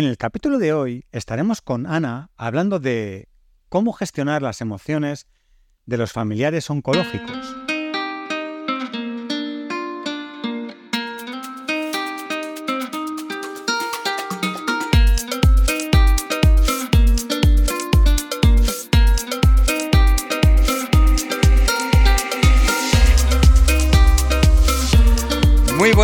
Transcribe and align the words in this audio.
En 0.00 0.06
el 0.06 0.16
capítulo 0.16 0.58
de 0.58 0.72
hoy 0.72 1.04
estaremos 1.12 1.60
con 1.60 1.86
Ana 1.86 2.30
hablando 2.38 2.80
de 2.80 3.28
cómo 3.68 3.92
gestionar 3.92 4.40
las 4.40 4.62
emociones 4.62 5.26
de 5.84 5.98
los 5.98 6.10
familiares 6.10 6.70
oncológicos. 6.70 7.54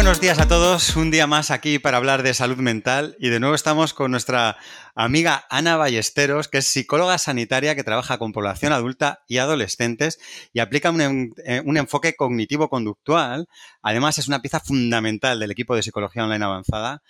Buenos 0.07 0.21
días 0.21 0.39
a 0.39 0.47
todos. 0.47 0.95
Un 0.95 1.11
día 1.11 1.27
más 1.27 1.51
aquí 1.51 1.81
para 1.81 1.97
hablar 1.97 2.23
de 2.23 2.33
salud 2.33 2.59
mental 2.59 3.17
y 3.19 3.29
de 3.29 3.41
nuevo 3.41 3.57
estamos 3.57 3.93
con 3.93 4.13
nuestra 4.13 4.57
amiga 4.95 5.45
Ana 5.51 5.77
Ballesteros, 5.77 6.47
que 6.47 6.59
es 6.59 6.67
psicóloga 6.69 7.19
sanitaria 7.19 7.75
que 7.75 7.83
trabaja 7.83 8.17
con 8.17 8.31
población 8.31 8.73
adulta 8.73 9.25
y 9.27 9.39
adolescentes 9.39 10.21
y 10.53 10.61
aplica 10.61 10.91
un, 10.91 11.35
eh, 11.45 11.61
enfoque 11.67 12.15
cognitivo-conductual. 12.15 13.49
Además, 13.83 14.19
es 14.19 14.29
una 14.29 14.41
pieza 14.41 14.61
fundamental 14.61 15.41
del 15.41 15.51
equipo 15.51 15.75
de 15.75 15.83
psicología 15.83 16.23
online 16.23 16.45
avanzada. 16.45 17.03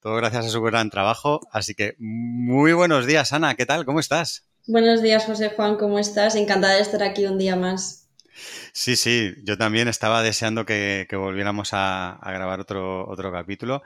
Todo 0.00 0.16
gracias 0.16 0.46
a 0.46 0.48
su 0.48 0.62
gran 0.62 0.88
trabajo. 0.88 1.40
Así 1.52 1.74
que 1.74 1.96
muy 1.98 2.72
buenos 2.72 3.04
días, 3.04 3.34
Ana. 3.34 3.56
¿Qué 3.56 3.66
tal? 3.66 3.84
¿Cómo 3.84 4.00
estás? 4.00 4.46
Buenos 4.66 5.02
días, 5.02 5.26
José 5.26 5.50
Juan. 5.54 5.76
¿Cómo 5.76 5.98
estás? 5.98 6.34
Encantada 6.34 6.76
de 6.76 6.80
estar 6.80 7.02
aquí 7.02 7.26
un 7.26 7.36
día 7.36 7.56
más. 7.56 8.07
Sí, 8.72 8.96
sí, 8.96 9.34
yo 9.44 9.56
también 9.58 9.88
estaba 9.88 10.22
deseando 10.22 10.64
que, 10.64 11.06
volviéramos 11.12 11.70
a, 11.72 12.18
grabar 12.24 12.60
otro, 12.60 13.08
otro 13.08 13.32
capítulo. 13.32 13.82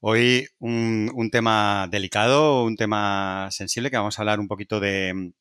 Hoy 0.00 0.48
un, 0.58 1.28
tema 1.30 1.88
delicado, 1.90 2.64
un 2.64 2.76
tema 2.76 3.48
sensible, 3.50 3.90
que 3.90 3.96
vamos 3.96 4.18
a 4.18 4.22
hablar 4.22 4.40
un 4.40 4.48
poquito 4.48 4.80
de, 4.80 5.32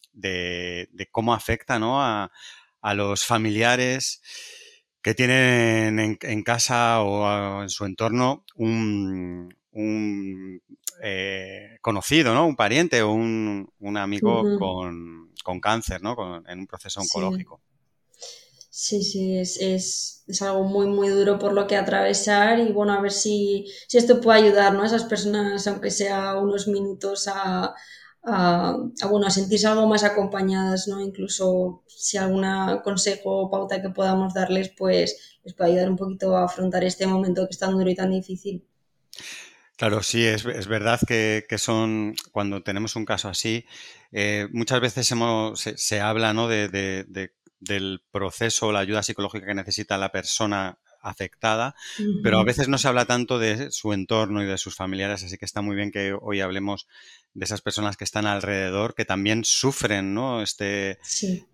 cómo 1.12 1.34
afecta 1.34 1.78
a, 1.80 2.94
los 2.94 3.26
familiares 3.26 4.22
que 5.02 5.14
tienen 5.14 6.18
en, 6.20 6.44
casa 6.44 7.02
o 7.02 7.62
en 7.62 7.70
su 7.70 7.86
entorno 7.86 8.44
un, 8.56 9.54
eh, 11.04 11.78
conocido, 11.82 12.34
¿no? 12.34 12.48
Un 12.48 12.56
pariente 12.56 13.02
o 13.02 13.12
un, 13.12 13.98
amigo 13.98 14.58
con, 14.58 15.60
cáncer, 15.62 16.02
¿no? 16.02 16.44
en 16.48 16.60
un 16.60 16.68
proceso 16.68 17.02
oncológico. 17.02 17.62
Sí, 17.62 17.65
sí, 18.76 19.38
es, 19.38 19.58
es, 19.62 20.24
es, 20.28 20.42
algo 20.42 20.66
muy, 20.66 20.88
muy 20.88 21.08
duro 21.08 21.40
por 21.40 21.54
lo 21.54 21.66
que 21.66 21.78
atravesar 21.78 22.60
y 22.60 22.74
bueno, 22.74 22.94
a 22.94 23.02
ver 23.02 23.14
si, 23.14 23.72
si 23.88 23.98
esto 23.98 24.20
puede 24.20 24.40
ayudar 24.40 24.74
¿no? 24.74 24.84
a 24.84 24.86
esas 24.86 25.06
personas, 25.06 25.66
aunque 25.68 25.92
sea 25.92 26.36
unos 26.38 26.68
minutos, 26.68 27.30
a, 27.30 27.74
a, 28.24 28.78
bueno, 29.10 29.28
a 29.28 29.30
sentirse 29.30 29.68
algo 29.68 29.88
más 29.88 30.04
acompañadas, 30.04 30.90
¿no? 30.90 31.00
Incluso 31.00 31.84
si 31.88 32.18
algún 32.18 32.46
consejo 32.84 33.44
o 33.44 33.50
pauta 33.50 33.82
que 33.82 33.92
podamos 33.92 34.34
darles, 34.34 34.72
pues 34.78 35.40
les 35.46 35.54
puede 35.54 35.72
ayudar 35.72 35.90
un 35.92 35.98
poquito 35.98 36.36
a 36.36 36.44
afrontar 36.46 36.84
este 36.84 37.08
momento 37.08 37.46
que 37.46 37.52
es 37.52 37.60
tan 37.60 37.72
duro 37.72 37.90
y 37.90 37.96
tan 37.96 38.12
difícil. 38.12 38.68
Claro, 39.78 40.04
sí, 40.04 40.26
es, 40.26 40.46
es 40.46 40.68
verdad 40.68 41.00
que, 41.08 41.46
que, 41.48 41.58
son, 41.58 42.16
cuando 42.34 42.62
tenemos 42.62 42.98
un 42.98 43.06
caso 43.06 43.30
así, 43.30 43.66
eh, 44.12 44.48
muchas 44.52 44.82
veces 44.82 45.10
hemos, 45.12 45.62
se, 45.62 45.78
se 45.78 46.02
habla 46.02 46.34
¿no? 46.34 46.48
de, 46.50 46.68
de, 46.68 47.06
de 47.08 47.32
del 47.60 48.04
proceso, 48.12 48.72
la 48.72 48.80
ayuda 48.80 49.04
psicológica 49.04 49.46
que 49.46 49.54
necesita 49.54 49.98
la 49.98 50.12
persona 50.12 50.80
afectada, 51.06 51.76
pero 52.24 52.40
a 52.40 52.44
veces 52.44 52.68
no 52.68 52.80
se 52.80 52.88
habla 52.88 53.06
tanto 53.06 53.38
de 53.38 53.70
su 53.70 53.94
entorno 53.94 54.42
y 54.42 54.48
de 54.48 54.58
sus 54.58 54.76
familiares, 54.76 55.24
así 55.24 55.38
que 55.38 55.46
está 55.46 55.62
muy 55.62 55.76
bien 55.76 55.92
que 55.92 56.18
hoy 56.20 56.42
hablemos 56.42 56.88
de 57.36 57.46
esas 57.46 57.62
personas 57.62 57.96
que 57.96 58.04
están 58.04 58.26
alrededor, 58.26 58.96
que 58.96 59.06
también 59.06 59.46
sufren 59.46 60.16
¿no? 60.16 60.42
este, 60.42 60.98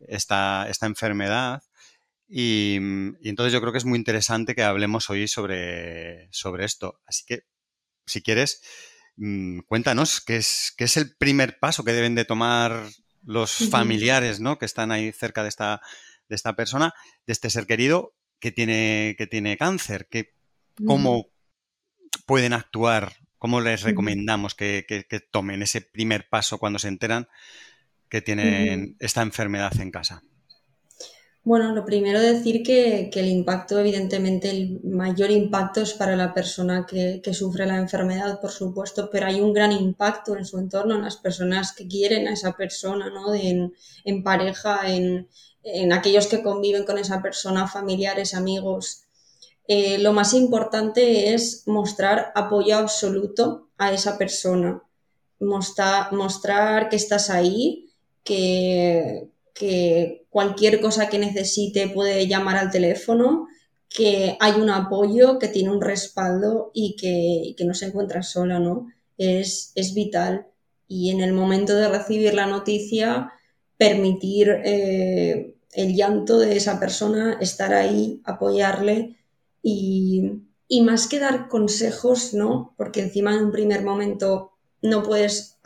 esta, 0.08 0.70
esta, 0.70 0.86
enfermedad. 0.86 1.64
Y, 2.30 2.76
entonces 3.24 3.52
yo 3.52 3.60
creo 3.60 3.74
que 3.74 3.80
es 3.80 3.86
muy 3.86 3.98
interesante 3.98 4.56
que 4.56 4.64
hablemos 4.64 5.10
hoy 5.10 5.28
sobre, 5.28 6.30
sobre 6.32 6.64
esto. 6.64 7.02
Así 7.06 7.26
que, 7.26 7.42
si 8.06 8.22
quieres, 8.22 8.62
mm, 9.18 9.60
cuéntanos 9.68 10.22
qué 10.22 10.38
es, 10.38 10.74
qué 10.78 10.86
es 10.86 10.96
el 10.96 11.14
primer 11.18 11.60
paso 11.60 11.84
que 11.84 11.92
deben 11.92 12.16
de 12.16 12.24
tomar 12.24 12.86
los 13.24 13.70
familiares, 13.70 14.40
¿no? 14.40 14.58
Que 14.58 14.66
están 14.66 14.92
ahí 14.92 15.12
cerca 15.12 15.44
de 15.44 15.50
esta, 15.50 15.82
de 16.30 16.36
esta 16.36 16.56
persona, 16.56 16.94
de 17.26 17.34
este 17.34 17.50
ser 17.50 17.68
querido 17.68 18.16
que 18.40 18.52
tiene, 18.52 19.16
que 19.18 19.28
tiene 19.28 19.58
cáncer, 19.58 20.08
que, 20.10 20.34
cómo 20.86 21.28
pueden 22.26 22.54
actuar, 22.54 23.14
cómo 23.38 23.62
les 23.62 23.84
recomendamos 23.84 24.56
que, 24.56 24.86
tomen 25.32 25.62
ese 25.62 25.82
primer 25.82 26.28
paso 26.30 26.58
cuando 26.58 26.80
se 26.80 26.88
enteran 26.88 27.28
que 28.10 28.22
tienen 28.22 28.98
esta 29.00 29.22
enfermedad 29.22 29.80
en 29.80 29.92
casa. 29.92 30.24
Bueno, 31.44 31.74
lo 31.74 31.84
primero 31.86 32.20
decir 32.20 32.62
que, 32.62 33.10
el 33.12 33.28
impacto, 33.28 33.80
evidentemente, 33.80 34.52
el 34.52 34.80
mayor 34.84 35.32
impacto 35.32 35.82
es 35.82 35.94
para 35.94 36.16
la 36.16 36.36
persona 36.36 36.86
que, 36.86 37.34
sufre 37.34 37.66
la 37.66 37.78
enfermedad, 37.78 38.40
por 38.40 38.52
supuesto, 38.52 39.10
pero 39.12 39.26
hay 39.26 39.42
un 39.42 39.52
gran 39.52 39.72
impacto 39.72 40.38
en 40.38 40.46
su 40.46 40.60
entorno, 40.60 40.96
en 40.96 41.02
las 41.02 41.18
personas 41.18 41.74
que 41.74 41.88
quieren 41.88 42.28
a 42.28 42.34
esa 42.34 42.56
persona, 42.56 43.10
¿no? 43.10 43.34
en, 43.34 44.24
pareja, 44.24 44.82
en, 44.94 45.28
aquellos 45.92 46.28
que 46.28 46.44
conviven 46.44 46.86
con 46.86 47.00
esa 47.00 47.24
persona, 47.24 47.68
familiares, 47.68 48.36
amigos. 48.36 49.06
Eh, 49.68 49.98
lo 49.98 50.14
más 50.14 50.34
importante 50.36 51.34
es 51.34 51.64
mostrar 51.66 52.32
apoyo 52.36 52.78
absoluto 52.78 53.70
a 53.80 53.92
esa 53.94 54.20
persona, 54.20 54.84
mostrar 55.40 56.90
que 56.90 56.98
estás 56.98 57.32
ahí, 57.32 57.90
que, 58.24 59.31
que 59.54 60.26
cualquier 60.30 60.80
cosa 60.82 61.10
que 61.10 61.20
necesite 61.20 61.90
puede 61.90 62.28
llamar 62.28 62.58
al 62.58 62.72
teléfono, 62.72 63.48
que 63.90 64.38
hay 64.40 64.60
un 64.60 64.70
apoyo, 64.70 65.38
que 65.38 65.50
tiene 65.50 65.72
un 65.72 65.82
respaldo 65.82 66.72
y 66.74 66.96
que, 66.96 67.66
no 67.66 67.74
se 67.74 67.88
encuentra 67.88 68.24
sola, 68.24 68.60
¿no? 68.60 68.88
Es, 69.18 69.72
es, 69.76 69.94
vital. 69.94 70.48
Y 70.88 71.12
en 71.12 71.22
el 71.22 71.34
momento 71.34 71.76
de 71.76 71.90
recibir 71.90 72.34
la 72.34 72.48
noticia, 72.48 73.32
permitir 73.78 74.50
eh, 74.64 75.56
el 75.74 75.96
llanto 75.96 76.40
de 76.40 76.56
esa 76.56 76.80
persona, 76.80 77.38
estar 77.42 77.74
ahí, 77.74 78.22
apoyarle 78.24 79.18
y, 79.62 80.44
y 80.68 80.82
más 80.82 81.08
que 81.08 81.20
dar 81.20 81.50
consejos, 81.50 82.34
¿no? 82.34 82.74
Porque 82.78 83.02
encima 83.02 83.34
en 83.34 83.46
un 83.46 83.52
primer 83.52 83.84
momento 83.84 84.51
no 84.82 85.04
puedes, 85.04 85.58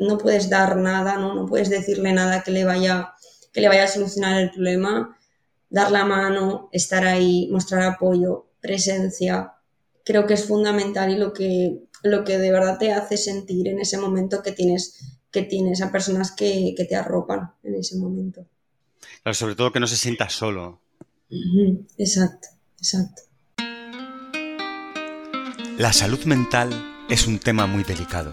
no 0.00 0.18
puedes 0.18 0.50
dar 0.50 0.76
nada, 0.76 1.16
¿no? 1.16 1.34
No 1.34 1.46
puedes 1.46 1.70
decirle 1.70 2.12
nada 2.12 2.42
que 2.42 2.50
le 2.50 2.64
vaya 2.64 3.14
que 3.52 3.60
le 3.60 3.68
vaya 3.68 3.84
a 3.84 3.88
solucionar 3.88 4.40
el 4.40 4.50
problema, 4.50 5.16
dar 5.70 5.90
la 5.90 6.04
mano, 6.04 6.68
estar 6.72 7.04
ahí, 7.04 7.48
mostrar 7.50 7.82
apoyo, 7.82 8.46
presencia, 8.60 9.54
creo 10.04 10.26
que 10.26 10.34
es 10.34 10.44
fundamental 10.44 11.10
y 11.10 11.16
lo 11.16 11.32
que, 11.32 11.84
lo 12.02 12.24
que 12.24 12.38
de 12.38 12.50
verdad 12.50 12.78
te 12.78 12.92
hace 12.92 13.16
sentir 13.16 13.68
en 13.68 13.80
ese 13.80 13.98
momento 13.98 14.42
que 14.42 14.52
tienes, 14.52 15.18
que 15.30 15.42
tienes 15.42 15.82
a 15.82 15.92
personas 15.92 16.32
que, 16.32 16.74
te 16.76 16.96
arropan 16.96 17.52
en 17.62 17.74
ese 17.74 17.96
momento. 17.96 18.46
Claro, 19.22 19.34
sobre 19.34 19.54
todo 19.54 19.72
que 19.72 19.80
no 19.80 19.86
se 19.86 19.96
sienta 19.96 20.28
solo. 20.28 20.80
Exacto, 21.98 22.48
exacto. 22.78 23.22
La 25.78 25.92
salud 25.92 26.24
mental 26.24 26.70
es 27.08 27.26
un 27.26 27.38
tema 27.38 27.66
muy 27.66 27.84
delicado. 27.84 28.32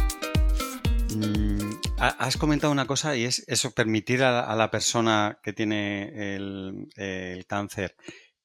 Mm, 2.01 2.15
has 2.17 2.37
comentado 2.37 2.73
una 2.73 2.87
cosa 2.87 3.15
y 3.15 3.25
es 3.25 3.43
eso, 3.47 3.71
permitir 3.71 4.23
a, 4.23 4.55
la 4.55 4.71
persona 4.71 5.39
que 5.43 5.53
tiene 5.53 6.35
el, 6.35 7.45
cáncer 7.47 7.95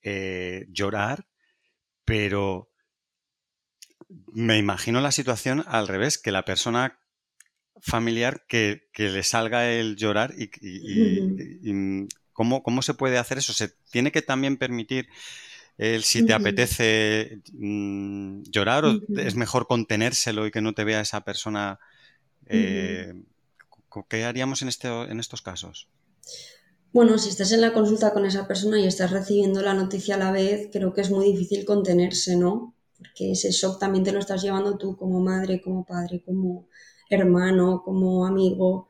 eh, 0.02 0.66
llorar, 0.68 1.26
pero 2.04 2.70
me 4.34 4.58
imagino 4.58 5.00
la 5.00 5.10
situación 5.10 5.64
al 5.66 5.88
revés, 5.88 6.18
que 6.18 6.32
la 6.32 6.44
persona 6.44 6.98
familiar 7.80 8.44
que, 8.46 8.88
le 8.96 9.22
salga 9.22 9.70
el 9.70 9.96
llorar 9.96 10.34
y, 10.36 12.06
¿cómo, 12.32 12.82
se 12.82 12.94
puede 12.94 13.16
hacer 13.16 13.38
eso. 13.38 13.54
Se 13.54 13.72
tiene 13.90 14.12
que 14.12 14.22
también 14.22 14.58
permitir 14.58 15.08
el 15.78 16.04
si 16.04 16.24
te 16.24 16.34
apetece 16.34 17.40
mm, 17.52 18.42
llorar 18.50 18.84
o 18.84 19.00
es 19.16 19.34
mejor 19.34 19.66
contenérselo 19.66 20.46
y 20.46 20.50
que 20.50 20.60
no 20.60 20.74
te 20.74 20.84
vea 20.84 21.00
esa 21.00 21.22
persona. 21.22 21.78
Eh, 22.46 23.12
¿Qué 24.04 24.24
haríamos 24.24 24.62
en, 24.62 24.68
este, 24.68 24.88
en 24.88 25.20
estos 25.20 25.42
casos? 25.42 25.88
Bueno, 26.92 27.18
si 27.18 27.28
estás 27.28 27.52
en 27.52 27.60
la 27.60 27.72
consulta 27.72 28.12
con 28.12 28.24
esa 28.24 28.46
persona 28.46 28.80
y 28.80 28.86
estás 28.86 29.10
recibiendo 29.10 29.60
la 29.62 29.74
noticia 29.74 30.14
a 30.14 30.18
la 30.18 30.32
vez, 30.32 30.68
creo 30.72 30.94
que 30.94 31.02
es 31.02 31.10
muy 31.10 31.26
difícil 31.26 31.64
contenerse, 31.64 32.36
¿no? 32.36 32.74
Porque 32.96 33.32
ese 33.32 33.50
shock 33.50 33.78
también 33.78 34.04
te 34.04 34.12
lo 34.12 34.18
estás 34.18 34.42
llevando 34.42 34.78
tú 34.78 34.96
como 34.96 35.20
madre, 35.20 35.60
como 35.60 35.84
padre, 35.84 36.22
como 36.24 36.68
hermano, 37.10 37.82
como 37.84 38.26
amigo. 38.26 38.88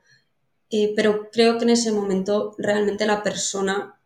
Eh, 0.70 0.92
pero 0.94 1.30
creo 1.32 1.58
que 1.58 1.64
en 1.64 1.70
ese 1.70 1.92
momento 1.92 2.54
realmente 2.58 3.06
la 3.06 3.22
persona 3.22 4.00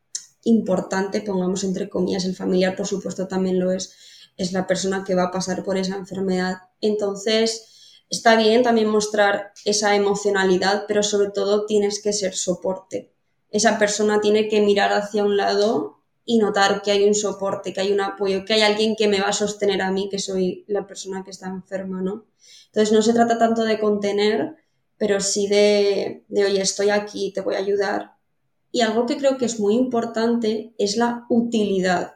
importante, 0.45 1.21
pongamos 1.21 1.65
entre 1.65 1.89
comillas, 1.89 2.25
el 2.25 2.35
familiar 2.35 2.77
por 2.77 2.87
supuesto 2.87 3.29
también 3.29 3.59
lo 3.59 3.73
es, 3.73 3.95
es 4.37 4.53
la 4.53 4.67
persona 4.67 5.05
que 5.05 5.15
va 5.15 5.25
a 5.25 5.31
pasar 5.31 5.63
por 5.65 5.77
esa 5.77 5.97
enfermedad. 5.97 6.57
Entonces, 6.81 7.70
está 8.11 8.37
bien 8.37 8.63
también 8.63 8.89
mostrar 8.89 9.53
esa 9.65 9.95
emocionalidad, 9.95 10.85
pero 10.87 11.03
sobre 11.03 11.31
todo 11.31 11.65
tienes 11.65 12.03
que 12.03 12.13
ser 12.13 12.35
soporte. 12.35 13.13
Esa 13.51 13.79
persona 13.79 14.21
tiene 14.21 14.49
que 14.49 14.61
mirar 14.61 14.93
hacia 14.93 15.25
un 15.25 15.37
lado 15.37 16.01
y 16.25 16.39
notar 16.39 16.83
que 16.83 16.91
hay 16.91 17.05
un 17.05 17.15
soporte, 17.15 17.73
que 17.73 17.81
hay 17.81 17.93
un 17.93 18.01
apoyo, 18.01 18.45
que 18.45 18.55
hay 18.55 18.63
alguien 18.63 18.95
que 18.97 19.09
me 19.09 19.21
va 19.21 19.29
a 19.29 19.33
sostener 19.33 19.81
a 19.81 19.91
mí, 19.91 20.09
que 20.11 20.19
soy 20.19 20.65
la 20.69 20.87
persona 20.87 21.25
que 21.25 21.31
está 21.31 21.49
enferma, 21.49 22.03
¿no? 22.03 22.27
Entonces 22.67 22.93
no 22.93 23.03
se 23.03 23.15
trata 23.15 23.39
tanto 23.39 23.65
de 23.65 23.81
contener, 23.81 24.57
pero 24.99 25.21
sí 25.21 25.49
de, 25.49 26.25
de 26.29 26.45
oye, 26.45 26.61
estoy 26.61 26.91
aquí, 26.91 27.33
te 27.33 27.41
voy 27.41 27.55
a 27.55 27.59
ayudar. 27.59 28.17
Y 28.73 28.83
algo 28.83 29.07
que 29.07 29.17
creo 29.17 29.39
que 29.39 29.47
es 29.47 29.59
muy 29.59 29.75
importante 29.75 30.75
es 30.79 30.97
la 30.97 31.27
utilidad. 31.29 32.15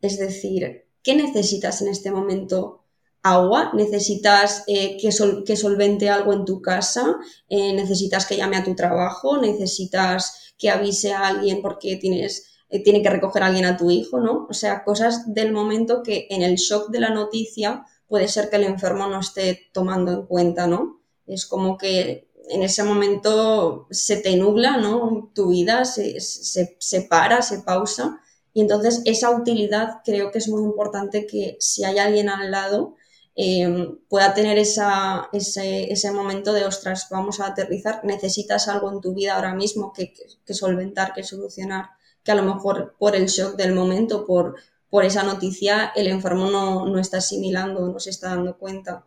Es 0.00 0.18
decir, 0.18 0.84
¿qué 1.02 1.16
necesitas 1.16 1.82
en 1.82 1.88
este 1.88 2.12
momento? 2.12 2.81
Agua, 3.22 3.70
necesitas 3.74 4.64
eh, 4.66 4.96
que, 5.00 5.10
que, 5.46 5.56
solvente 5.56 6.10
algo 6.10 6.32
en 6.32 6.44
tu 6.44 6.60
casa, 6.60 7.16
eh, 7.48 7.72
necesitas 7.72 8.26
que 8.26 8.36
llame 8.36 8.56
a 8.56 8.64
tu 8.64 8.74
trabajo, 8.74 9.38
necesitas 9.38 10.52
que 10.58 10.70
avise 10.70 11.12
a 11.12 11.28
alguien 11.28 11.62
porque 11.62 11.96
tienes, 11.96 12.46
eh, 12.68 12.82
tiene 12.82 13.02
que 13.02 13.10
recoger 13.10 13.42
a 13.42 13.46
alguien 13.46 13.64
a 13.64 13.76
tu 13.76 13.90
hijo, 13.90 14.18
¿no? 14.18 14.46
O 14.50 14.54
sea, 14.54 14.82
cosas 14.84 15.32
del 15.34 15.52
momento 15.52 16.02
que 16.02 16.26
en 16.30 16.42
el 16.42 16.56
shock 16.56 16.90
de 16.90 17.00
la 17.00 17.10
noticia 17.10 17.84
puede 18.08 18.28
ser 18.28 18.50
que 18.50 18.56
el 18.56 18.64
enfermo 18.64 19.06
no 19.06 19.20
esté 19.20 19.70
tomando 19.72 20.12
en 20.12 20.26
cuenta, 20.26 20.66
¿no? 20.66 21.00
Es 21.26 21.46
como 21.46 21.78
que 21.78 22.28
en 22.48 22.62
ese 22.62 22.82
momento 22.82 23.86
se 23.90 24.16
te 24.16 24.36
nubla, 24.36 24.78
¿no? 24.78 25.30
Tu 25.32 25.48
vida 25.48 25.84
se, 25.84 26.20
se, 26.20 26.76
se 26.80 27.02
para, 27.02 27.40
se 27.42 27.60
pausa. 27.60 28.20
Y 28.52 28.60
entonces 28.60 29.00
esa 29.04 29.30
utilidad 29.30 30.00
creo 30.04 30.30
que 30.32 30.38
es 30.38 30.48
muy 30.48 30.62
importante 30.62 31.26
que 31.26 31.56
si 31.60 31.84
hay 31.84 31.98
alguien 31.98 32.28
al 32.28 32.50
lado, 32.50 32.96
Em, 33.34 33.96
pueda 34.08 34.34
tener 34.34 34.58
esa, 34.58 35.30
ese, 35.32 35.90
ese, 35.90 36.12
momento 36.12 36.52
de, 36.52 36.66
ostras, 36.66 37.08
vamos 37.10 37.40
a 37.40 37.46
aterrizar, 37.46 38.04
necesitas 38.04 38.68
algo 38.68 38.92
en 38.92 39.00
tu 39.00 39.14
vida 39.14 39.34
ahora 39.34 39.54
mismo 39.54 39.92
que, 39.94 40.12
que, 40.44 40.54
solventar, 40.54 41.14
que 41.14 41.22
solucionar, 41.22 41.90
que 42.22 42.32
a 42.32 42.34
lo 42.34 42.42
mejor 42.42 42.94
por 42.98 43.16
el 43.16 43.28
shock 43.28 43.56
del 43.56 43.74
momento, 43.74 44.26
por, 44.26 44.56
por 44.90 45.06
esa 45.06 45.22
noticia, 45.22 45.92
el 45.96 46.08
enfermo 46.08 46.50
no, 46.50 46.86
no, 46.86 46.98
está 46.98 47.18
asimilando, 47.18 47.88
no 47.88 47.98
se 47.98 48.10
está 48.10 48.28
dando 48.28 48.58
cuenta. 48.58 49.06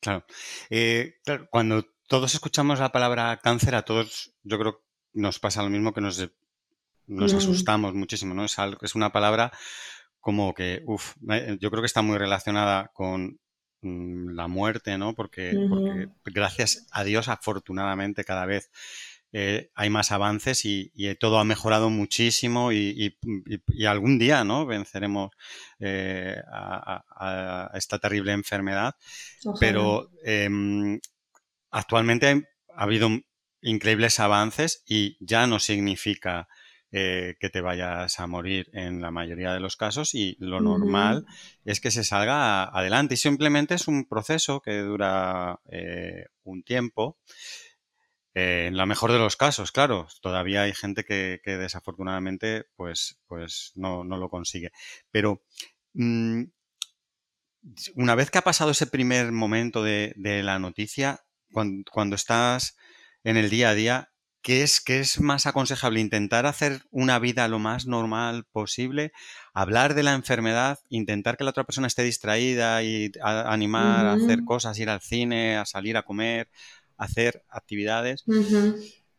Claro. 0.00 0.24
Eh, 0.68 1.14
claro, 1.24 1.46
cuando 1.48 1.84
todos 2.08 2.34
escuchamos 2.34 2.80
la 2.80 2.90
palabra 2.90 3.38
cáncer, 3.40 3.76
a 3.76 3.84
todos 3.84 4.34
yo 4.42 4.58
creo 4.58 4.82
nos 5.12 5.38
pasa 5.38 5.62
lo 5.62 5.70
mismo 5.70 5.92
que 5.94 6.00
nos, 6.00 6.28
nos 7.06 7.34
asustamos 7.34 7.94
muchísimo, 7.94 8.34
¿no? 8.34 8.44
Es, 8.44 8.58
algo, 8.58 8.80
es 8.82 8.94
una 8.94 9.12
palabra 9.12 9.52
como 10.28 10.52
que, 10.52 10.82
uff, 10.84 11.14
yo 11.58 11.70
creo 11.70 11.80
que 11.80 11.86
está 11.86 12.02
muy 12.02 12.18
relacionada 12.18 12.90
con 12.92 13.40
mm, 13.80 14.34
la 14.34 14.46
muerte, 14.46 14.98
¿no? 14.98 15.14
Porque, 15.14 15.54
gracias 16.22 16.86
a 16.90 17.02
Dios, 17.02 17.28
afortunadamente, 17.28 18.24
cada 18.24 18.44
vez 18.44 18.70
eh, 19.32 19.70
hay 19.74 19.88
más 19.88 20.12
avances 20.12 20.66
y, 20.66 20.92
todo 21.18 21.38
ha 21.38 21.44
mejorado 21.44 21.88
muchísimo 21.88 22.72
y, 22.72 23.16
algún 23.86 24.18
día, 24.18 24.44
¿no? 24.44 24.66
Venceremos 24.66 25.30
eh, 25.78 26.36
a, 26.52 27.70
esta 27.72 27.98
terrible 27.98 28.32
enfermedad. 28.32 28.96
Pero 29.58 30.10
em, 30.26 31.00
actualmente 31.70 32.50
ha 32.76 32.82
habido 32.82 33.08
increíbles 33.62 34.20
avances 34.20 34.82
y 34.86 35.16
ya 35.24 35.46
no 35.46 35.58
significa 35.58 36.48
eh, 36.90 37.36
que 37.38 37.50
te 37.50 37.60
vayas 37.60 38.18
a 38.18 38.26
morir 38.26 38.70
en 38.72 39.02
la 39.02 39.10
mayoría 39.10 39.52
de 39.52 39.60
los 39.60 39.76
casos 39.76 40.14
y 40.14 40.36
lo 40.40 40.60
normal 40.60 41.26
es 41.66 41.80
que 41.80 41.90
se 41.90 42.02
salga 42.02 42.64
adelante. 42.64 43.14
Y 43.14 43.18
simplemente 43.18 43.74
es 43.74 43.88
un 43.88 44.06
proceso 44.06 44.60
que 44.60 44.78
dura 44.78 45.60
eh, 45.70 46.26
un 46.44 46.62
tiempo. 46.62 47.18
Eh, 48.32 48.66
en 48.68 48.76
la 48.78 48.86
mejor 48.86 49.12
de 49.12 49.18
los 49.18 49.36
casos, 49.36 49.70
claro, 49.70 50.08
todavía 50.22 50.62
hay 50.62 50.72
gente 50.72 51.04
que, 51.04 51.40
desafortunadamente 51.44 52.64
pues, 52.74 53.18
pues 53.26 53.72
no, 53.74 54.04
lo 54.04 54.30
consigue. 54.30 54.70
Pero 55.10 55.42
mm, 55.92 56.44
una 57.96 58.14
vez 58.14 58.30
que 58.30 58.38
ha 58.38 58.42
pasado 58.42 58.70
ese 58.70 58.86
primer 58.86 59.30
momento 59.30 59.82
de, 59.82 60.14
la 60.16 60.58
noticia, 60.58 61.20
cuando, 61.52 62.16
estás 62.16 62.76
en 63.24 63.36
el 63.36 63.50
día 63.50 63.70
a 63.70 63.74
día, 63.74 64.12
¿Qué 64.42 64.62
es, 64.62 64.82
es 64.86 65.20
más 65.20 65.46
aconsejable? 65.46 66.00
¿Intentar 66.00 66.46
hacer 66.46 66.82
una 66.90 67.18
vida 67.18 67.48
lo 67.48 67.58
más 67.58 67.86
normal 67.86 68.44
posible? 68.50 69.12
¿Hablar 69.52 69.94
de 69.94 70.02
la 70.02 70.14
enfermedad? 70.14 70.78
¿Intentar 70.88 71.36
que 71.36 71.44
la 71.44 71.50
otra 71.50 71.64
persona 71.64 71.86
esté 71.86 72.02
distraída 72.02 72.82
y 72.82 73.10
animar 73.22 74.06
a 74.06 74.12
hacer 74.14 74.44
cosas, 74.44 74.78
ir 74.78 74.90
al 74.90 75.00
cine, 75.00 75.56
a 75.56 75.66
salir 75.66 75.96
a 75.96 76.04
comer, 76.04 76.48
a 76.96 77.04
hacer 77.04 77.44
actividades? 77.48 78.24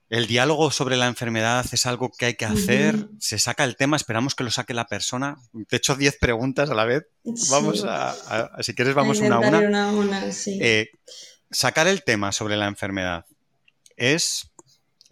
El 0.10 0.26
diálogo 0.26 0.72
sobre 0.72 0.98
la 0.98 1.06
enfermedad 1.06 1.64
es 1.72 1.86
algo 1.86 2.12
que 2.18 2.26
hay 2.26 2.34
que 2.34 2.46
hacer. 2.46 3.10
Se 3.20 3.38
saca 3.38 3.64
el 3.64 3.76
tema, 3.76 3.96
esperamos 3.96 4.34
que 4.34 4.44
lo 4.44 4.50
saque 4.50 4.74
la 4.74 4.88
persona. 4.88 5.36
Te 5.68 5.76
echo 5.76 5.96
10 5.96 6.18
preguntas 6.18 6.72
a 6.72 6.74
la 6.74 6.86
vez. 6.86 7.04
Vamos 7.52 7.86
a, 7.88 8.16
si 8.62 8.74
quieres, 8.74 8.96
vamos 8.96 9.20
una 9.20 9.36
a 9.36 9.40
una. 9.40 10.24
Eh, 10.48 10.90
sacar 11.52 11.88
el 11.88 12.04
tema 12.04 12.32
sobre 12.32 12.58
la 12.58 12.68
enfermedad 12.68 13.26
es 13.98 14.49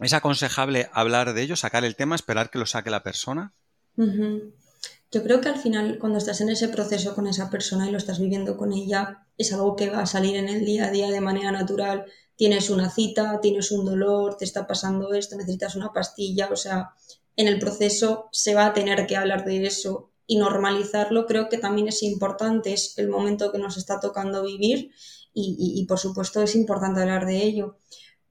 ¿Es 0.00 0.12
aconsejable 0.12 0.88
hablar 0.92 1.34
de 1.34 1.42
ello, 1.42 1.56
sacar 1.56 1.84
el 1.84 1.96
tema, 1.96 2.14
esperar 2.14 2.50
que 2.50 2.58
lo 2.58 2.66
saque 2.66 2.90
la 2.90 3.02
persona? 3.02 3.52
Yo 3.96 5.22
creo 5.22 5.40
que 5.40 5.48
al 5.48 5.58
final, 5.58 5.98
cuando 5.98 6.18
estás 6.18 6.40
en 6.40 6.50
ese 6.50 6.68
proceso 6.68 7.14
con 7.14 7.26
esa 7.26 7.50
persona 7.50 7.88
y 7.88 7.90
lo 7.90 7.98
estás 7.98 8.20
viviendo 8.20 8.56
con 8.56 8.72
ella, 8.72 9.26
es 9.36 9.52
algo 9.52 9.74
que 9.74 9.90
va 9.90 10.00
a 10.00 10.06
salir 10.06 10.36
en 10.36 10.48
el 10.48 10.64
día 10.64 10.86
a 10.86 10.90
día 10.90 11.10
de 11.10 11.20
manera 11.20 11.50
natural. 11.50 12.04
Tienes 12.36 12.70
una 12.70 12.90
cita, 12.90 13.40
tienes 13.40 13.72
un 13.72 13.84
dolor, 13.84 14.36
te 14.36 14.44
está 14.44 14.68
pasando 14.68 15.14
esto, 15.14 15.36
necesitas 15.36 15.74
una 15.74 15.92
pastilla, 15.92 16.48
o 16.52 16.56
sea, 16.56 16.90
en 17.34 17.48
el 17.48 17.58
proceso 17.58 18.28
se 18.30 18.54
va 18.54 18.66
a 18.66 18.74
tener 18.74 19.06
que 19.06 19.16
hablar 19.16 19.44
de 19.44 19.66
eso 19.66 20.10
y 20.28 20.36
normalizarlo. 20.36 21.26
Creo 21.26 21.48
que 21.48 21.58
también 21.58 21.88
es 21.88 22.04
importante, 22.04 22.72
es 22.72 22.96
el 22.98 23.08
momento 23.08 23.50
que 23.50 23.58
nos 23.58 23.76
está 23.76 23.98
tocando 23.98 24.44
vivir 24.44 24.92
y 25.40 25.86
por 25.86 26.00
supuesto 26.00 26.42
es 26.42 26.56
importante 26.56 27.00
hablar 27.00 27.24
de 27.24 27.44
ello 27.44 27.76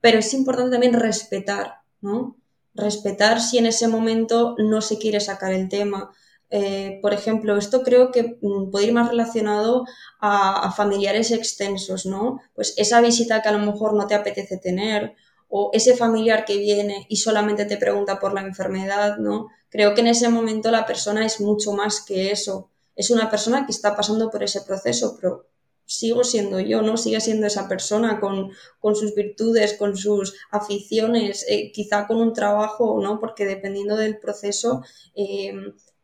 pero 0.01 0.19
es 0.19 0.33
importante 0.33 0.71
también 0.71 0.93
respetar, 0.93 1.81
¿no? 2.01 2.37
Respetar 2.73 3.41
si 3.41 3.57
en 3.57 3.65
ese 3.65 3.87
momento 3.87 4.55
no 4.57 4.81
se 4.81 4.97
quiere 4.97 5.19
sacar 5.19 5.53
el 5.53 5.69
tema. 5.69 6.11
Eh, 6.49 6.99
por 7.01 7.13
ejemplo, 7.13 7.57
esto 7.57 7.83
creo 7.83 8.11
que 8.11 8.37
mm, 8.41 8.71
puede 8.71 8.87
ir 8.87 8.93
más 8.93 9.09
relacionado 9.09 9.85
a, 10.19 10.71
familiares 10.71 11.31
extensos, 11.31 12.05
¿no? 12.05 12.41
Pues 12.53 12.73
esa 12.77 13.01
visita 13.01 13.41
que 13.41 13.49
a 13.49 13.51
lo 13.51 13.59
mejor 13.59 13.93
no 13.93 14.07
te 14.07 14.15
apetece 14.15 14.57
tener 14.57 15.15
o 15.49 15.71
ese 15.73 15.95
familiar 15.95 16.45
que 16.45 16.57
viene 16.57 17.05
y 17.09 17.17
solamente 17.17 17.65
te 17.65 17.77
pregunta 17.77 18.19
por 18.19 18.33
la 18.33 18.41
enfermedad, 18.41 19.17
¿no? 19.17 19.47
Creo 19.69 19.93
que 19.93 20.01
en 20.01 20.07
ese 20.07 20.29
momento 20.29 20.71
la 20.71 20.85
persona 20.85 21.25
es 21.25 21.41
mucho 21.41 21.73
más 21.73 22.01
que 22.05 22.31
eso. 22.31 22.69
Es 22.95 23.11
una 23.11 23.29
persona 23.29 23.65
que 23.65 23.71
está 23.71 23.95
pasando 23.95 24.29
por 24.29 24.43
ese 24.43 24.61
proceso, 24.61 25.17
pero 25.19 25.47
sigo 25.87 26.23
siendo 26.23 26.59
yo, 26.59 26.81
¿no? 26.83 26.97
Sigue 26.97 27.19
siendo 27.21 27.47
esa 27.47 27.67
persona 27.67 28.19
con, 28.19 28.51
sus 28.95 29.15
virtudes, 29.15 29.73
con 29.73 29.97
sus 29.97 30.35
aficiones, 30.51 31.45
eh, 31.49 31.71
quizá 31.71 32.05
con 32.05 32.17
un 32.17 32.33
trabajo, 32.33 32.99
¿no? 33.01 33.19
Porque 33.19 33.45
dependiendo 33.45 33.95
del 33.95 34.19
proceso 34.19 34.83
eh, 35.15 35.53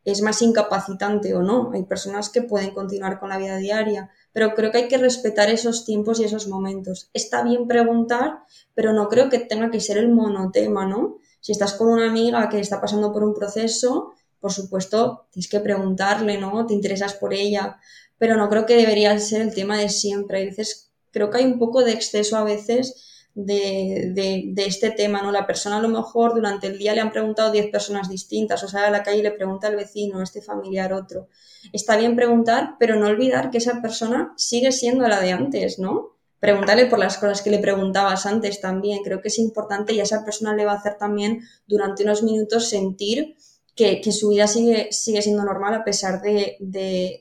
es 0.04 0.22
más 0.22 0.42
incapacitante 0.42 1.34
o 1.34 1.42
no. 1.42 1.70
Hay 1.72 1.84
personas 1.84 2.30
que 2.30 2.42
pueden 2.42 2.72
continuar 2.72 3.20
con 3.20 3.28
la 3.28 3.38
vida 3.38 3.58
diaria, 3.58 4.10
pero 4.32 4.54
creo 4.54 4.70
que 4.70 4.78
hay 4.78 4.88
que 4.88 4.98
respetar 4.98 5.50
esos 5.50 5.84
tiempos 5.84 6.18
y 6.18 6.24
esos 6.24 6.48
momentos. 6.48 7.10
Está 7.12 7.42
bien 7.42 7.66
preguntar, 7.66 8.40
pero 8.74 8.92
no 8.92 9.08
creo 9.08 9.28
que 9.28 9.38
tenga 9.38 9.70
que 9.70 9.80
ser 9.80 9.98
el 9.98 10.08
monotema, 10.08 10.86
¿no? 10.86 11.18
Si 11.40 11.52
estás 11.52 11.74
con 11.74 11.88
una 11.88 12.08
amiga 12.08 12.48
que 12.48 12.58
está 12.58 12.80
pasando 12.80 13.12
por 13.12 13.22
un 13.22 13.34
proceso, 13.34 14.14
por 14.40 14.52
supuesto, 14.52 15.26
tienes 15.30 15.48
que 15.48 15.60
preguntarle, 15.60 16.38
¿no? 16.38 16.66
Te 16.66 16.74
interesas 16.74 17.14
por 17.14 17.32
ella, 17.32 17.78
pero 18.24 18.38
no 18.38 18.48
creo 18.48 18.64
que 18.64 18.78
debería 18.78 19.18
ser 19.18 19.42
el 19.42 19.52
tema 19.52 19.76
de 19.76 19.90
siempre. 19.90 20.40
A 20.40 20.44
veces 20.46 20.90
creo 21.10 21.28
que 21.28 21.36
hay 21.36 21.44
un 21.44 21.58
poco 21.58 21.84
de 21.84 21.92
exceso 21.92 22.38
a 22.38 22.42
veces 22.42 23.28
de, 23.34 24.12
de, 24.14 24.64
este 24.64 24.90
tema, 24.90 25.20
¿no? 25.20 25.30
La 25.30 25.46
persona 25.46 25.76
a 25.76 25.82
lo 25.82 25.90
mejor 25.90 26.32
durante 26.32 26.68
el 26.68 26.78
día 26.78 26.94
le 26.94 27.02
han 27.02 27.12
preguntado 27.12 27.52
10 27.52 27.70
personas 27.70 28.08
distintas, 28.08 28.62
o 28.62 28.68
sea, 28.68 28.86
a 28.86 28.90
la 28.90 29.02
calle 29.02 29.22
le 29.22 29.30
pregunta 29.30 29.66
al 29.66 29.76
vecino, 29.76 30.22
este 30.22 30.40
familiar, 30.40 30.94
otro. 30.94 31.28
Está 31.74 31.98
bien 31.98 32.16
preguntar, 32.16 32.76
pero 32.78 32.96
no 32.96 33.08
olvidar 33.08 33.50
que 33.50 33.58
esa 33.58 33.82
persona 33.82 34.32
sigue 34.38 34.72
siendo 34.72 35.06
la 35.06 35.20
de 35.20 35.32
antes, 35.32 35.78
¿no? 35.78 36.16
Pregúntale 36.40 36.86
por 36.86 37.00
las 37.00 37.18
cosas 37.18 37.42
que 37.42 37.50
le 37.50 37.58
preguntabas 37.58 38.24
antes 38.24 38.58
también. 38.58 39.02
Creo 39.04 39.20
que 39.20 39.28
es 39.28 39.38
importante 39.38 39.92
y 39.92 40.00
a 40.00 40.04
esa 40.04 40.24
persona 40.24 40.56
le 40.56 40.64
va 40.64 40.72
a 40.72 40.76
hacer 40.76 40.96
también 40.96 41.42
durante 41.66 42.04
unos 42.04 42.22
minutos 42.22 42.70
sentir 42.70 43.36
que, 43.74 44.12
su 44.12 44.30
vida 44.30 44.46
sigue, 44.46 44.92
sigue 44.92 45.22
siendo 45.22 45.44
normal 45.44 45.74
a 45.74 45.84
pesar 45.84 46.20
de, 46.22 46.58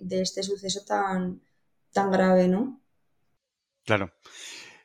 este 0.09 0.43
suceso 0.43 0.83
tan, 0.85 1.41
tan 1.91 2.11
grave, 2.11 2.47
¿no? 2.47 2.81
Claro. 3.85 4.13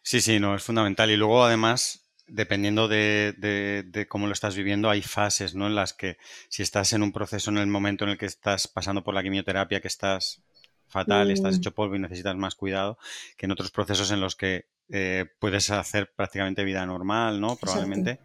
Sí, 0.02 0.20
sí, 0.20 0.40
no, 0.40 0.54
es 0.54 0.62
fundamental. 0.62 1.10
Y 1.10 1.16
luego, 1.16 1.44
además, 1.44 2.08
dependiendo 2.26 2.88
de, 2.88 4.06
cómo 4.08 4.26
lo 4.26 4.32
estás 4.32 4.56
viviendo, 4.56 4.88
hay 4.88 5.02
fases, 5.02 5.54
¿no? 5.54 5.66
En 5.66 5.74
las 5.74 5.92
que 5.92 6.16
si 6.48 6.62
estás 6.62 6.92
en 6.92 7.02
un 7.02 7.12
proceso 7.12 7.50
en 7.50 7.58
el 7.58 7.66
momento 7.66 8.04
en 8.04 8.10
el 8.10 8.18
que 8.18 8.26
estás 8.26 8.68
pasando 8.68 9.04
por 9.04 9.14
la 9.14 9.22
quimioterapia, 9.22 9.80
que 9.80 9.88
estás 9.88 10.42
fatal, 10.86 11.30
estás 11.30 11.54
mm. 11.54 11.58
hecho 11.58 11.74
polvo 11.74 11.96
y 11.96 11.98
necesitas 11.98 12.36
más 12.36 12.54
cuidado 12.54 12.98
que 13.36 13.44
en 13.44 13.52
otros 13.52 13.70
procesos 13.70 14.10
en 14.10 14.20
los 14.20 14.36
que 14.36 14.66
eh, 14.90 15.26
puedes 15.38 15.70
hacer 15.70 16.12
prácticamente 16.14 16.64
vida 16.64 16.84
normal, 16.86 17.40
¿no? 17.40 17.56
Probablemente. 17.56 18.20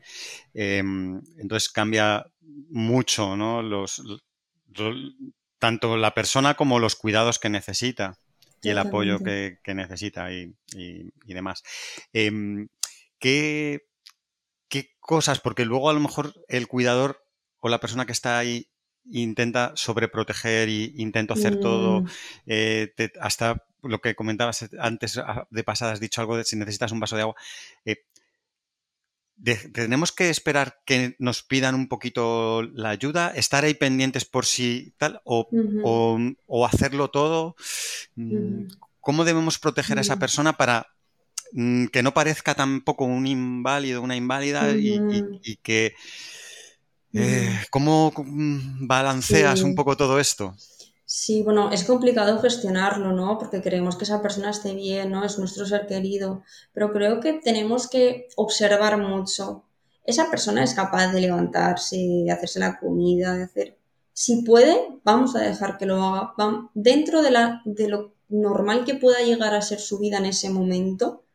Em, 0.53 1.22
entonces 1.38 1.70
cambia 1.70 2.25
mucho, 2.70 3.36
¿no? 3.36 3.62
Los, 3.62 4.01
tanto 5.60 5.98
la 5.98 6.13
persona 6.13 6.55
como 6.55 6.79
los 6.79 6.96
cuidados 6.96 7.39
que 7.39 7.50
necesita 7.50 8.17
y 8.62 8.70
el 8.70 8.77
apoyo 8.77 9.20
que, 9.20 9.60
necesita 9.67 10.32
y, 10.32 10.53
demás. 11.25 11.63
Em, 12.13 12.70
¿qué, 13.20 13.82
¿Qué 14.70 14.89
cosas? 15.00 15.39
Porque 15.39 15.65
luego 15.65 15.89
a 15.89 15.93
lo 15.93 16.00
mejor 16.00 16.34
el 16.48 16.67
cuidador 16.67 17.24
o 17.60 17.70
la 17.70 17.79
persona 17.79 18.05
que 18.05 18.12
está 18.12 18.39
ahí 18.39 18.70
intenta 19.05 19.74
sobreproteger 19.75 20.70
y 20.70 20.93
intento 20.98 21.34
hacer 21.34 21.60
todo, 21.60 22.01
mm. 22.01 22.08
eh, 22.48 22.93
hasta 23.20 23.65
lo 23.84 24.00
que 24.00 24.16
comentabas 24.16 24.68
antes 24.80 25.18
ah, 25.18 25.48
de 25.50 25.63
pasada, 25.63 25.94
has 25.94 26.00
dicho 26.00 26.22
algo 26.22 26.38
de 26.38 26.44
si 26.44 26.56
necesitas 26.56 26.92
un 26.92 27.00
vaso 27.00 27.16
de 27.16 27.22
agua. 27.24 27.36
Eh, 27.86 28.04
tenemos 29.74 30.12
que 30.12 30.30
esperar 30.30 30.82
que 30.86 31.16
nos 31.20 31.44
pidan 31.44 31.75
un 31.75 31.88
poquito 31.88 32.62
la 32.62 32.90
ayuda, 32.90 33.30
estar 33.36 33.66
ahí 33.66 33.74
pendientes 33.74 34.25
por 34.25 34.46
si 34.46 34.94
tal, 34.98 35.22
o, 35.25 35.48
hacerlo 36.66 37.10
todo. 37.10 37.56
Mm, 38.16 38.68
¿Cómo 39.02 39.25
debemos 39.25 39.60
proteger 39.60 39.98
a 39.98 40.02
esa 40.02 40.18
persona 40.18 40.54
para 40.54 40.88
mm, 41.52 41.88
que 41.88 42.04
no 42.04 42.13
parezca 42.13 42.56
tampoco 42.56 43.06
un 43.06 43.28
inválido, 43.28 44.02
una 44.02 44.16
inválida 44.16 44.72
y, 44.72 45.58
que 45.62 45.94
eh, 47.13 47.66
¿Cómo 47.70 48.12
mm, 48.16 48.88
balanceas 48.88 49.62
un 49.62 49.75
poco 49.75 49.96
todo 49.96 50.20
esto? 50.20 50.56
Sí, 51.15 51.43
bueno, 51.43 51.70
es 51.72 51.84
complicado 51.84 52.39
gestionarlo, 52.39 53.12
¿no? 53.12 53.38
Porque 53.38 53.62
creemos 53.62 53.96
que 53.96 54.03
esa 54.03 54.24
persona 54.24 54.50
esté 54.50 54.74
bien, 54.74 55.12
¿no? 55.12 55.24
Es 55.24 55.38
nuestro 55.38 55.63
ser 55.67 55.86
querido. 55.86 56.41
Pero 56.74 56.91
creo 56.91 57.20
que 57.20 57.34
tenemos 57.34 57.88
que 57.88 58.29
observar 58.36 58.98
mucho. 58.98 59.63
Esa 60.05 60.32
persona 60.32 60.63
es 60.63 60.74
capaz 60.74 61.13
de 61.13 61.22
levantarse, 61.22 61.98
de 61.98 62.32
hacerse 62.32 62.60
la 62.60 62.79
comida, 62.79 63.36
de 63.36 63.43
hacer... 63.43 63.77
Si 64.12 64.41
puede, 64.41 64.75
vamos 65.03 65.36
a 65.36 65.41
dejar 65.41 65.77
que 65.77 65.86
lo 65.86 66.01
haga. 66.01 66.34
Dentro 66.74 67.22
de, 67.22 67.29
la, 67.29 67.62
de 67.63 67.89
lo 67.89 68.15
normal 68.29 68.84
que 68.84 68.96
pueda 68.96 69.20
llegar 69.22 69.53
a 69.53 69.62
ser 69.62 69.79
su 69.79 70.00
vida 70.00 70.17
en 70.17 70.25
ese 70.25 70.50
momento, 70.50 71.25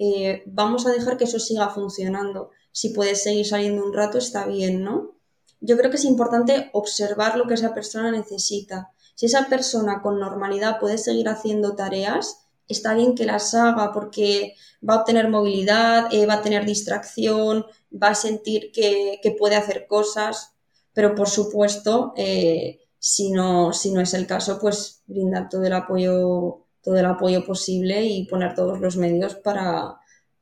eh, 0.00 0.42
vamos 0.46 0.84
a 0.84 0.90
dejar 0.90 1.16
que 1.16 1.24
eso 1.24 1.38
siga 1.38 1.68
funcionando. 1.70 2.50
Si 2.72 2.88
puede 2.88 3.14
seguir 3.14 3.46
saliendo 3.46 3.84
un 3.84 3.94
rato, 3.94 4.18
está 4.18 4.46
bien, 4.46 4.82
¿no? 4.82 5.18
yo 5.60 5.76
creo 5.76 5.90
que 5.90 5.96
es 5.96 6.04
importante 6.04 6.70
observar 6.72 7.36
lo 7.36 7.46
que 7.46 7.54
esa 7.54 7.74
persona 7.74 8.10
necesita. 8.10 8.92
Si 9.18 9.26
esa 9.26 9.48
persona 9.48 10.00
con 10.00 10.20
normalidad 10.20 10.78
puede 10.78 10.96
seguir 10.96 11.28
haciendo 11.28 11.74
tareas, 11.74 12.46
está 12.68 12.94
bien 12.94 13.16
que 13.16 13.24
las 13.24 13.52
haga 13.52 13.90
porque 13.92 14.54
va 14.88 14.94
a 14.94 14.96
obtener 14.98 15.28
movilidad, 15.28 16.06
eh, 16.12 16.24
va 16.24 16.34
a 16.34 16.42
tener 16.42 16.64
distracción, 16.64 17.66
va 17.92 18.10
a 18.10 18.14
sentir 18.14 18.70
que, 18.70 19.18
puede 19.36 19.56
hacer 19.56 19.88
cosas, 19.88 20.52
pero 20.92 21.16
por 21.16 21.28
supuesto, 21.28 22.12
eh, 22.16 22.78
si, 23.00 23.32
no, 23.32 23.72
si 23.72 23.90
no 23.90 24.00
es 24.00 24.14
el 24.14 24.28
caso, 24.28 24.60
pues 24.60 25.02
brindar 25.08 25.48
todo 25.48 25.64
el 25.64 25.72
apoyo, 25.72 26.66
todo 26.80 26.96
el 26.96 27.06
apoyo 27.06 27.44
posible 27.44 28.04
y 28.04 28.24
poner 28.26 28.54
todos 28.54 28.78
los 28.78 28.96
medios 28.96 29.34
para, 29.34 29.97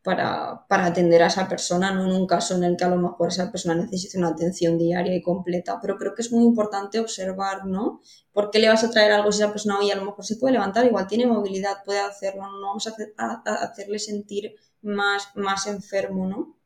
para, 0.07 0.65
atender 0.69 1.21
a 1.25 1.27
esa 1.27 1.49
persona, 1.49 1.91
no 1.91 2.07
en 2.07 2.13
un 2.13 2.29
caso 2.29 2.55
en 2.55 2.63
el 2.63 2.77
que 2.77 2.85
a 2.85 2.89
lo 2.89 2.97
mejor 2.97 3.27
esa 3.27 3.51
persona 3.51 3.75
necesite 3.75 4.19
una 4.19 4.29
atención 4.29 4.79
diaria 4.79 5.13
y 5.13 5.21
completa, 5.21 5.81
pero 5.83 5.99
creo 5.99 6.15
que 6.15 6.23
es 6.23 6.31
muy 6.31 6.45
importante 6.45 7.01
observar, 7.01 7.67
¿no? 7.67 8.01
¿Por 8.33 8.53
qué 8.53 8.61
le 8.61 8.69
vas 8.69 8.85
a 8.85 8.91
traer 8.93 9.11
algo 9.11 9.33
si 9.33 9.43
esa 9.43 9.51
persona 9.51 9.81
hoy 9.81 9.91
a 9.91 9.97
lo 9.97 10.05
mejor 10.05 10.25
se 10.25 10.37
puede 10.37 10.53
levantar, 10.53 10.87
igual 10.87 11.09
tiene 11.09 11.27
movilidad, 11.27 11.83
puede 11.85 11.99
hacerlo, 11.99 12.43
no 12.43 12.69
vamos 12.69 12.87
a, 12.87 13.43
hacerle 13.65 13.99
sentir 13.99 14.55
más, 14.81 15.29
más 15.35 15.67
enfermo, 15.67 16.29
¿no? 16.29 16.57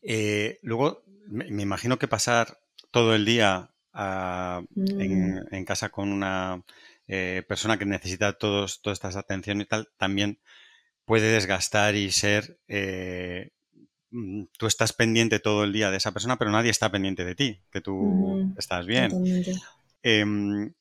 Eh, 0.00 0.60
luego, 0.62 1.02
me, 1.26 1.48
imagino 1.60 1.98
que 1.98 2.06
pasar 2.06 2.60
todo 2.92 3.16
el 3.16 3.24
día 3.24 3.74
ah, 3.94 4.62
mm. 4.76 5.52
en, 5.52 5.64
casa 5.64 5.88
con 5.88 6.12
una 6.12 6.62
eh, 7.08 7.42
persona 7.48 7.78
que 7.78 7.84
necesita 7.84 8.38
todos, 8.38 8.80
todas 8.80 8.98
estas 8.98 9.16
atenciones 9.16 9.64
y 9.64 9.68
tal, 9.68 9.88
también 9.98 10.38
puede 11.10 11.32
desgastar 11.32 11.96
y 11.96 12.12
ser... 12.12 12.60
Eh, 12.68 13.50
mm, 14.12 14.44
tú 14.56 14.68
estás 14.68 14.92
pendiente 14.92 15.40
todo 15.40 15.64
el 15.64 15.72
día 15.72 15.90
de 15.90 15.96
esa 15.96 16.12
persona, 16.12 16.38
pero 16.38 16.52
nadie 16.52 16.70
está 16.70 16.88
pendiente 16.88 17.24
de 17.24 17.34
ti, 17.34 17.60
que 17.72 17.80
tú 17.80 18.54
estás 18.56 18.86
bien. 18.86 19.10
Em, 20.04 20.72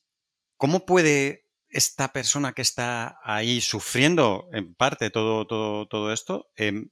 ¿Cómo 0.55 0.86
puede 0.86 1.48
esta 1.67 2.13
persona 2.13 2.53
que 2.53 2.62
está 2.62 3.17
ahí 3.24 3.59
sufriendo 3.59 4.48
en 4.53 4.75
parte 4.75 5.09
todo, 5.09 5.48
todo, 5.48 5.88
todo 5.88 6.13
esto, 6.13 6.51
em, 6.55 6.89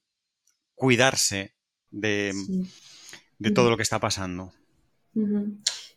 cuidarse 0.74 1.54
de, 1.92 2.34
todo 3.54 3.70
lo 3.70 3.78
que 3.78 3.84
está 3.84 4.00
pasando? 4.00 4.52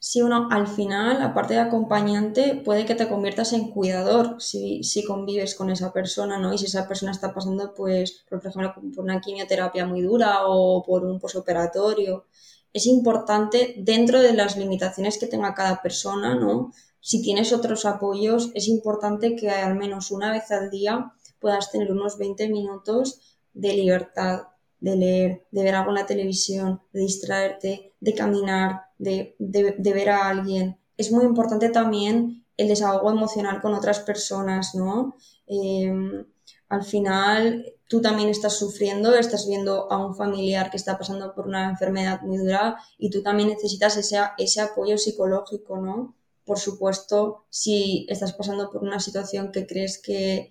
Si 0.03 0.23
uno 0.23 0.49
al 0.51 0.67
final, 0.67 1.21
aparte 1.21 1.53
de 1.55 1.61
acompañante, 1.61 2.63
puede 2.65 2.87
que 2.87 2.95
te 2.95 3.07
conviertas 3.07 3.53
en 3.53 3.71
cuidador 3.71 4.41
si, 4.41 4.83
si 4.83 5.05
convives 5.05 5.55
con 5.55 5.69
esa 5.69 5.93
persona, 5.93 6.39
¿no? 6.39 6.55
Y 6.55 6.59
si 6.59 6.65
esa 6.65 6.89
persona 6.89 7.13
está 7.13 7.35
pasando, 7.35 7.75
pues, 7.75 8.25
por 8.29 8.39
ejemplo, 8.39 8.75
por 8.95 9.05
una 9.05 9.21
quimioterapia 9.21 9.85
muy 9.85 10.01
dura 10.01 10.47
o 10.47 10.83
por 10.83 11.05
un 11.05 11.21
posoperatorio. 11.21 12.25
Es 12.73 12.87
importante, 12.87 13.75
dentro 13.77 14.23
de 14.23 14.33
las 14.33 14.57
limitaciones 14.57 15.19
que 15.19 15.27
tenga 15.27 15.53
cada 15.53 15.83
persona, 15.83 16.35
¿no? 16.35 16.73
Si 17.01 17.21
tienes 17.21 17.53
otros 17.53 17.85
apoyos, 17.85 18.53
es 18.55 18.69
importante 18.69 19.37
que 19.37 19.51
al 19.51 19.75
menos 19.77 20.11
una 20.11 20.33
vez 20.33 20.51
al 20.51 20.71
día 20.71 21.13
puedas 21.41 21.71
tener 21.71 21.93
unos 21.93 22.17
20 22.17 22.49
minutos 22.49 23.21
de 23.53 23.75
libertad, 23.75 24.45
de 24.79 24.97
leer, 24.97 25.47
de 25.51 25.63
ver 25.63 25.75
algo 25.75 25.91
en 25.91 25.97
la 25.97 26.07
televisión, 26.07 26.81
de 26.95 27.01
distraerte, 27.01 27.93
de 28.01 28.15
caminar, 28.15 28.90
de, 29.01 29.35
ver 29.79 30.11
a 30.11 30.29
alguien. 30.29 30.79
Es 30.97 31.11
muy 31.11 31.25
importante 31.25 31.71
también 31.71 32.45
el 32.57 32.69
desahogo 32.69 33.11
emocional 33.11 33.61
con 33.61 33.75
otras 33.75 34.01
personas, 34.01 34.75
¿no? 34.75 35.17
Em, 35.47 36.27
al 36.69 36.85
final 36.85 37.75
tú 37.89 38.01
también 38.01 38.29
estás 38.29 38.59
sufriendo, 38.59 39.15
estás 39.15 39.49
viendo 39.49 39.91
a 39.91 40.05
un 40.07 40.15
familiar 40.15 40.71
que 40.71 40.77
está 40.77 40.99
pasando 40.99 41.35
por 41.35 41.47
una 41.49 41.71
enfermedad 41.71 42.21
muy 42.23 42.39
dura 42.39 42.77
y 42.99 43.11
tú 43.11 43.23
también 43.23 43.49
necesitas 43.49 43.97
ese, 43.97 44.19
ese 44.39 44.61
apoyo 44.61 44.97
psicológico, 44.99 45.79
¿no? 45.79 46.15
Por 46.45 46.59
supuesto, 46.59 47.47
si 47.51 48.07
estás 48.09 48.33
pasando 48.35 48.71
por 48.71 48.83
una 48.83 49.01
situación 49.01 49.51
que 49.53 49.67
crees 49.67 49.99
que, 49.99 50.51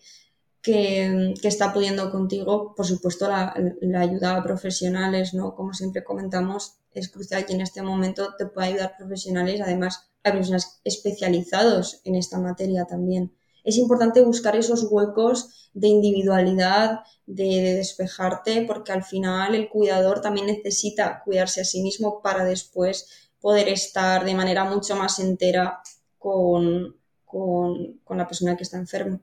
que, 0.62 1.34
está 1.44 1.74
pudiendo 1.74 2.12
contigo, 2.12 2.74
por 2.76 2.86
supuesto, 2.86 3.28
la, 3.28 3.54
ayuda 3.98 4.36
a 4.36 4.44
profesionales, 4.44 5.34
¿no? 5.34 5.56
Como 5.56 5.74
siempre 5.74 6.04
comentamos, 6.04 6.79
es 6.94 7.10
crucial 7.10 7.46
que 7.46 7.54
en 7.54 7.62
este 7.62 7.82
momento 7.82 8.36
te 8.38 8.46
pueda 8.46 8.68
ayudar 8.68 8.96
profesionales, 8.98 9.62
además 9.62 10.12
hay 10.24 10.34
personas 10.34 10.82
especializados 10.84 12.02
en 12.04 12.16
esta 12.16 12.40
materia 12.40 12.86
también. 12.86 13.34
Es 13.64 13.78
importante 13.78 14.22
buscar 14.22 14.56
esos 14.56 14.88
huecos 14.90 15.70
de 15.74 15.88
individualidad, 15.88 17.02
de, 17.26 17.76
despejarte, 17.76 18.64
porque 18.64 18.92
al 18.92 19.04
final 19.04 19.54
el 19.54 19.70
cuidador 19.70 20.22
también 20.22 20.48
necesita 20.48 21.22
cuidarse 21.24 21.62
a 21.62 21.66
sí 21.66 21.82
mismo 21.82 22.22
para 22.22 22.44
después 22.44 23.32
poder 23.40 23.70
estar 23.70 24.26
de 24.26 24.34
manera 24.34 24.66
mucho 24.66 24.96
más 24.96 25.20
entera 25.20 25.82
con, 26.18 26.96
con, 27.26 28.00
con 28.04 28.18
la 28.18 28.28
persona 28.28 28.58
que 28.58 28.64
está 28.64 28.78
enferma. 28.78 29.20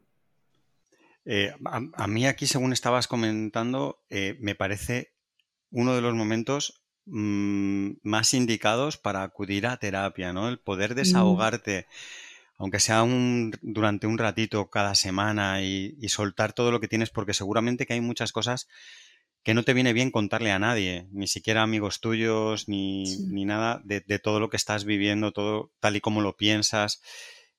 Eh, 1.28 1.52
a, 1.64 2.06
mí 2.06 2.26
aquí, 2.26 2.46
según 2.46 2.73
estabas 2.73 3.08
comentando, 3.08 4.04
eh, 4.11 4.37
me 4.38 4.54
parece 4.54 5.12
uno 5.73 5.96
de 5.96 6.00
los 6.00 6.14
momentos 6.14 6.86
mm, 7.07 7.93
más 8.03 8.35
indicados 8.35 8.99
para 8.99 9.23
acudir 9.23 9.67
a 9.67 9.77
terapia, 9.79 10.33
¿no? 10.33 10.49
El 10.49 10.59
poder 10.59 10.93
mm. 10.93 10.95
desahogarte, 10.97 11.87
aunque 12.59 12.81
sea 12.81 13.03
un, 13.03 13.53
durante 13.63 14.07
un 14.07 14.19
ratito 14.19 14.71
cada 14.71 14.95
semana 14.95 15.63
y, 15.63 15.97
soltar 16.09 16.53
todo 16.53 16.71
lo 16.71 16.81
que 16.81 16.89
tienes, 16.89 17.11
porque 17.11 17.35
seguramente 17.35 17.87
que 17.87 17.95
hay 17.95 18.01
muchas 18.01 18.33
cosas 18.33 18.69
que 19.43 19.55
no 19.55 19.63
te 19.63 19.75
viene 19.75 19.93
bien 19.93 20.11
contarle 20.11 20.51
a 20.51 20.59
nadie, 20.59 21.07
ni 21.13 21.29
siquiera 21.29 21.63
amigos 21.63 22.01
tuyos, 22.01 22.69
ni, 22.69 23.05
nada 23.45 23.81
de, 23.85 24.01
todo 24.19 24.41
lo 24.41 24.51
que 24.51 24.57
estás 24.57 24.85
viviendo, 24.85 25.33
todo 25.33 25.71
tal 25.79 25.97
y 25.97 26.01
como 26.01 26.21
lo 26.21 26.37
piensas. 26.37 27.01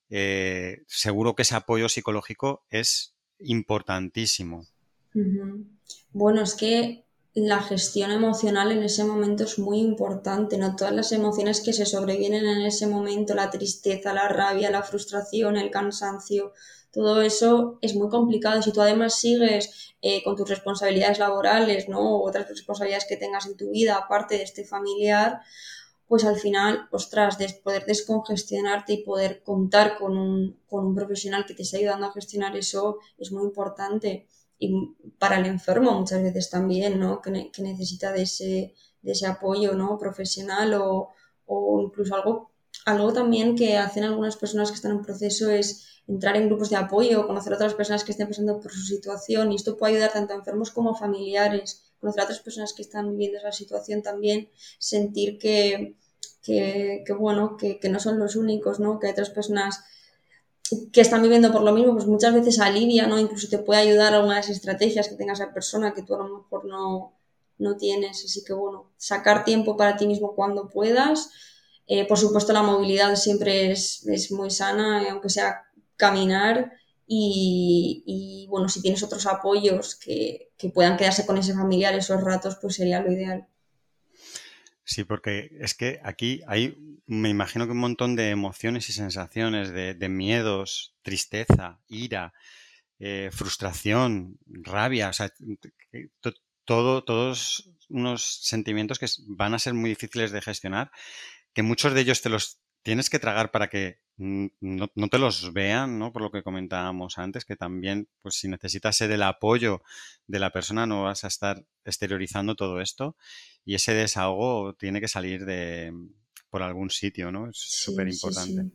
Eh, 0.09 0.83
seguro 0.87 1.35
que 1.35 1.43
ese 1.43 1.55
apoyo 1.55 1.87
psicológico 1.87 2.65
es 2.69 3.15
importantísimo. 3.39 4.65
Bueno, 6.11 6.41
es 6.41 6.55
que 6.55 7.06
la 7.45 7.61
gestión 7.61 8.09
emocional 8.09 8.71
en 8.71 8.81
ese 8.83 9.03
momento 9.03 9.43
es 9.43 9.59
muy 9.59 9.79
importante, 9.79 10.57
¿no? 10.57 10.75
Todas 10.75 10.93
las 10.93 11.11
emociones 11.11 11.61
que 11.61 11.71
se 11.71 11.85
sobrevienen 11.85 12.47
en 12.47 12.61
ese 12.61 12.87
momento, 12.87 13.35
la 13.35 13.51
tristeza, 13.51 14.11
la 14.11 14.27
rabia, 14.27 14.71
la 14.71 14.81
frustración, 14.81 15.55
el 15.55 15.69
cansancio, 15.69 16.53
todo 16.91 17.21
eso 17.21 17.77
es 17.81 17.93
muy 17.93 18.09
complicado. 18.09 18.63
Si 18.63 18.71
tú 18.71 18.81
además 18.81 19.19
sigues 19.19 19.93
eh, 20.01 20.23
con 20.23 20.35
tus 20.35 20.49
responsabilidades 20.49 21.19
laborales, 21.19 21.87
¿no? 21.87 21.99
O 21.99 22.27
otras 22.27 22.49
responsabilidades 22.49 23.05
que 23.07 23.17
tengas 23.17 23.45
en 23.45 23.55
tu 23.55 23.69
vida, 23.69 23.97
aparte 23.97 24.37
de 24.37 24.43
este 24.43 24.65
familiar, 24.65 25.41
pues 26.07 26.25
al 26.25 26.37
final, 26.37 26.87
ostras, 26.91 27.37
de 27.37 27.49
poder 27.63 27.85
descongestionarte 27.85 28.93
y 28.93 29.03
poder 29.03 29.43
contar 29.43 29.97
con 29.99 30.17
un, 30.17 30.59
con 30.67 30.87
un 30.87 30.95
profesional 30.95 31.45
que 31.45 31.53
te 31.53 31.61
esté 31.61 31.77
ayudando 31.77 32.07
a 32.07 32.13
gestionar 32.13 32.57
eso 32.57 32.97
es 33.19 33.31
muy 33.31 33.43
importante 33.43 34.25
y 34.59 34.95
para 35.19 35.37
el 35.37 35.45
enfermo 35.45 35.91
muchas 35.93 36.21
veces 36.23 36.49
también, 36.49 36.99
¿no? 36.99 37.21
Que, 37.21 37.51
que 37.51 37.61
necesita 37.61 38.11
de 38.11 38.23
ese, 38.23 38.73
de 39.01 39.11
ese 39.11 39.27
apoyo, 39.27 39.73
¿no? 39.73 39.97
Profesional 39.97 40.73
o, 40.75 41.09
o, 41.45 41.81
incluso 41.81 42.15
algo, 42.15 42.51
algo 42.85 43.13
también 43.13 43.55
que 43.55 43.77
hacen 43.77 44.03
algunas 44.03 44.37
personas 44.37 44.69
que 44.69 44.75
están 44.75 44.91
en 44.91 45.01
proceso 45.01 45.49
es 45.49 46.01
entrar 46.07 46.37
en 46.37 46.47
grupos 46.47 46.69
de 46.69 46.77
apoyo, 46.77 47.27
conocer 47.27 47.53
a 47.53 47.55
otras 47.57 47.73
personas 47.73 48.03
que 48.03 48.11
estén 48.11 48.27
pasando 48.27 48.59
por 48.59 48.71
su 48.71 48.81
situación 48.81 49.51
y 49.51 49.55
esto 49.55 49.77
puede 49.77 49.93
ayudar 49.93 50.13
tanto 50.13 50.33
a 50.33 50.37
enfermos 50.37 50.71
como 50.71 50.91
a 50.91 50.95
familiares, 50.95 51.83
conocer 51.99 52.21
a 52.21 52.23
otras 52.23 52.39
personas 52.39 52.73
que 52.73 52.81
están 52.81 53.09
viviendo 53.11 53.37
esa 53.37 53.51
situación 53.51 54.01
también, 54.01 54.49
sentir 54.79 55.37
que, 55.37 55.97
que, 56.41 57.03
que 57.05 57.13
bueno, 57.13 57.57
que, 57.57 57.79
que 57.79 57.89
no 57.89 57.99
son 57.99 58.19
los 58.19 58.35
únicos, 58.35 58.79
¿no? 58.79 58.99
Que 58.99 59.07
hay 59.07 59.11
otras 59.13 59.29
personas 59.29 59.83
que 60.91 61.01
están 61.01 61.21
viviendo 61.21 61.51
por 61.51 61.61
lo 61.61 61.71
mismo, 61.71 61.93
pues 61.93 62.07
muchas 62.07 62.33
veces 62.33 62.59
alivia, 62.59 63.07
¿no? 63.07 63.19
Incluso 63.19 63.47
te 63.49 63.59
puede 63.59 63.81
ayudar 63.81 64.13
a 64.13 64.17
algunas 64.17 64.49
estrategias 64.49 65.07
que 65.07 65.15
tenga 65.15 65.33
esa 65.33 65.53
persona 65.53 65.93
que 65.93 66.03
tú 66.03 66.15
a 66.15 66.19
lo 66.19 66.37
mejor 66.39 66.65
no, 66.65 67.13
no 67.57 67.77
tienes. 67.77 68.23
Así 68.25 68.43
que 68.43 68.53
bueno, 68.53 68.91
sacar 68.97 69.45
tiempo 69.45 69.77
para 69.77 69.97
ti 69.97 70.07
mismo 70.07 70.35
cuando 70.35 70.69
puedas. 70.69 71.29
Eh, 71.87 72.05
por 72.07 72.17
supuesto, 72.17 72.53
la 72.53 72.63
movilidad 72.63 73.15
siempre 73.15 73.71
es, 73.71 74.05
es 74.07 74.31
muy 74.31 74.49
sana, 74.51 75.03
eh, 75.03 75.09
aunque 75.09 75.29
sea 75.29 75.63
caminar. 75.95 76.73
Y, 77.07 78.03
y, 78.05 78.47
bueno, 78.49 78.67
si 78.67 78.81
tienes 78.81 79.01
otros 79.03 79.25
apoyos 79.27 79.95
que, 79.95 80.51
que 80.57 80.69
puedan 80.69 80.97
quedarse 80.97 81.25
con 81.25 81.37
ese 81.37 81.53
familiar 81.53 81.95
esos 81.95 82.21
ratos, 82.21 82.57
pues 82.61 82.75
sería 82.75 83.01
lo 83.01 83.11
ideal. 83.11 83.47
Sí, 84.89 85.03
porque 85.03 85.49
es 85.59 85.73
que 85.73 85.99
aquí 86.01 86.41
hay, 86.47 86.77
me 87.07 87.27
imagino 87.27 87.65
que 87.65 87.73
un 87.73 87.77
montón 87.79 88.15
de 88.15 88.29
emociones 88.29 88.87
y 88.87 88.93
sensaciones, 88.93 89.69
de, 89.71 90.09
miedos, 90.09 90.95
tristeza, 91.01 91.81
ira, 91.89 92.33
eh, 92.97 93.29
frustración, 93.33 94.39
rabia, 94.45 95.09
o 95.09 95.13
sea, 95.13 95.29
todo, 96.63 97.03
todos 97.03 97.69
unos 97.89 98.39
sentimientos 98.43 98.97
que 98.97 99.07
van 99.27 99.53
a 99.53 99.59
ser 99.59 99.73
muy 99.73 99.89
difíciles 99.89 100.31
de 100.31 100.41
gestionar, 100.41 100.89
que 101.53 101.63
muchos 101.63 101.93
de 101.93 102.01
ellos 102.01 102.21
te 102.21 102.29
los 102.29 102.61
tienes 102.87 103.09
que 103.09 103.19
tragar 103.19 103.51
para 103.51 103.69
que 103.69 103.99
no, 104.15 104.87
te 105.11 105.19
los 105.19 105.51
vean, 105.51 105.99
¿no? 105.99 106.13
Por 106.13 106.21
lo 106.21 106.31
que 106.31 106.41
comentábamos 106.41 107.17
antes, 107.17 107.43
que 107.43 107.57
también, 107.57 108.07
pues 108.21 108.35
si 108.35 108.47
necesitas 108.47 108.95
ser 108.95 109.11
el 109.11 109.23
apoyo 109.23 109.81
de 110.25 110.39
la 110.39 110.53
persona, 110.53 110.85
no 110.85 111.03
vas 111.03 111.25
a 111.25 111.27
estar 111.27 111.65
exteriorizando 111.83 112.55
todo 112.55 112.79
esto 112.79 113.17
y 113.65 113.75
ese 113.75 113.93
desahogo 113.93 114.73
tiene 114.75 115.01
que 115.01 115.09
salir 115.09 115.43
de 115.43 115.91
por 116.49 116.63
algún 116.63 116.89
sitio, 116.89 117.29
¿no? 117.29 117.49
Es 117.49 117.57
súper 117.57 118.07
importante. 118.07 118.71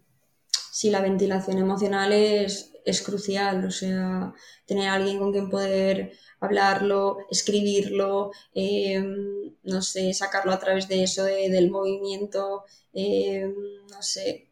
Sí, 0.71 0.91
la 0.91 1.01
ventilación 1.01 1.57
emocional 1.57 2.13
es, 2.13 2.72
es 2.85 3.03
crucial, 3.03 3.65
o 3.65 3.71
sea, 3.71 4.33
tener 4.67 4.89
a 4.89 4.95
alguien 4.95 5.19
con 5.19 5.33
quien 5.33 5.51
poder 5.51 6.13
hablarlo, 6.41 7.19
escribirlo, 7.31 8.33
em, 8.55 9.55
no 9.63 9.83
sé, 9.83 10.13
sacarlo 10.15 10.53
a 10.53 10.59
través 10.59 10.89
de 10.89 11.03
eso, 11.05 11.25
del 11.25 11.71
movimiento, 11.71 12.65
em, 12.93 13.55
no 13.91 14.03
sé, 14.03 14.49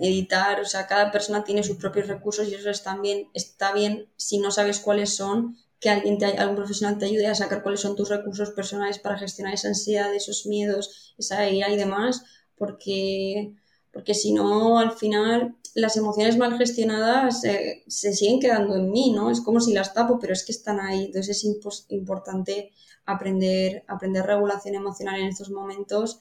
editar, 0.00 0.60
o 0.60 0.64
sea, 0.64 0.86
cada 0.86 1.10
persona 1.10 1.44
tiene 1.44 1.62
sus 1.62 1.76
propios 1.76 2.08
recursos 2.08 2.48
y 2.48 2.54
eso 2.54 2.70
está 2.70 2.96
bien, 2.96 3.28
está 3.34 3.72
bien 3.72 4.08
si 4.16 4.38
no 4.38 4.50
sabes 4.50 4.80
cuáles 4.80 5.14
son, 5.16 5.56
que 5.78 5.90
alguien 5.90 6.18
te, 6.18 6.26
algún 6.26 6.56
profesional 6.56 6.98
te 6.98 7.06
ayude 7.06 7.26
a 7.26 7.34
sacar 7.34 7.62
cuáles 7.62 7.80
son 7.80 7.96
tus 7.96 8.08
recursos 8.10 8.50
personales 8.50 8.98
para 8.98 9.18
gestionar 9.18 9.54
esa 9.54 9.68
ansiedad, 9.68 10.14
esos 10.14 10.46
miedos, 10.46 11.14
esa 11.18 11.48
ira 11.48 11.70
y 11.70 11.76
demás, 11.76 12.22
porque, 12.56 13.54
porque 13.92 14.14
si 14.14 14.32
no, 14.32 14.78
al 14.78 14.92
final 14.92 15.56
las 15.74 15.96
emociones 15.96 16.36
mal 16.36 16.56
gestionadas 16.58 17.44
eh, 17.44 17.84
se 17.86 18.12
siguen 18.12 18.40
quedando 18.40 18.76
en 18.76 18.90
mí, 18.90 19.12
¿no? 19.12 19.30
Es 19.30 19.40
como 19.40 19.60
si 19.60 19.72
las 19.72 19.94
tapo, 19.94 20.18
pero 20.18 20.32
es 20.32 20.44
que 20.44 20.52
están 20.52 20.80
ahí. 20.80 21.06
Entonces 21.06 21.36
es 21.36 21.44
importante 21.88 22.72
aprender, 23.04 23.84
aprender 23.88 24.26
regulación 24.26 24.74
emocional 24.74 25.20
en 25.20 25.28
estos 25.28 25.50
momentos 25.50 26.20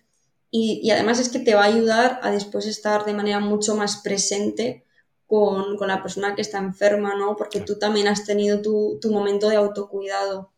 y, 0.51 0.81
y, 0.83 0.89
además 0.91 1.19
es 1.19 1.29
que 1.29 1.39
te 1.39 1.53
va 1.53 1.61
a 1.61 1.67
ayudar 1.67 2.19
a 2.23 2.31
después 2.31 2.65
estar 2.65 3.05
de 3.05 3.13
manera 3.13 3.39
mucho 3.39 3.75
más 3.75 3.97
presente 3.97 4.83
con, 5.27 5.77
con 5.77 5.87
la 5.87 6.01
persona 6.01 6.33
que 6.33 6.41
está 6.41 6.57
enferma, 6.57 7.15
¿no? 7.15 7.35
Porque 7.35 7.61
tú 7.61 7.77
también 7.77 8.07
has 8.07 8.25
tenido 8.25 8.63
tu, 8.63 8.97
tu 8.99 9.11
momento 9.11 9.47
de 9.47 9.57
autocuidado. 9.57 10.51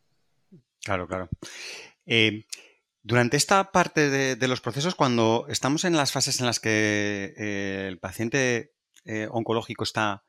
Claro, 0.81 1.07
claro. 1.07 1.27
Eh, 2.05 2.45
durante 3.03 3.37
esta 3.37 3.71
parte 3.71 4.09
de, 4.09 4.35
de, 4.35 4.47
los 4.47 4.61
procesos, 4.61 4.95
cuando 4.95 5.45
estamos 5.49 5.85
en 5.85 5.95
las 5.95 6.11
fases 6.11 6.39
en 6.39 6.45
las 6.45 6.59
que 6.59 7.33
eh, 7.37 7.85
el 7.87 7.99
paciente 7.99 8.73
eh, 9.05 9.27
oncológico 9.31 9.83
está 9.83 10.23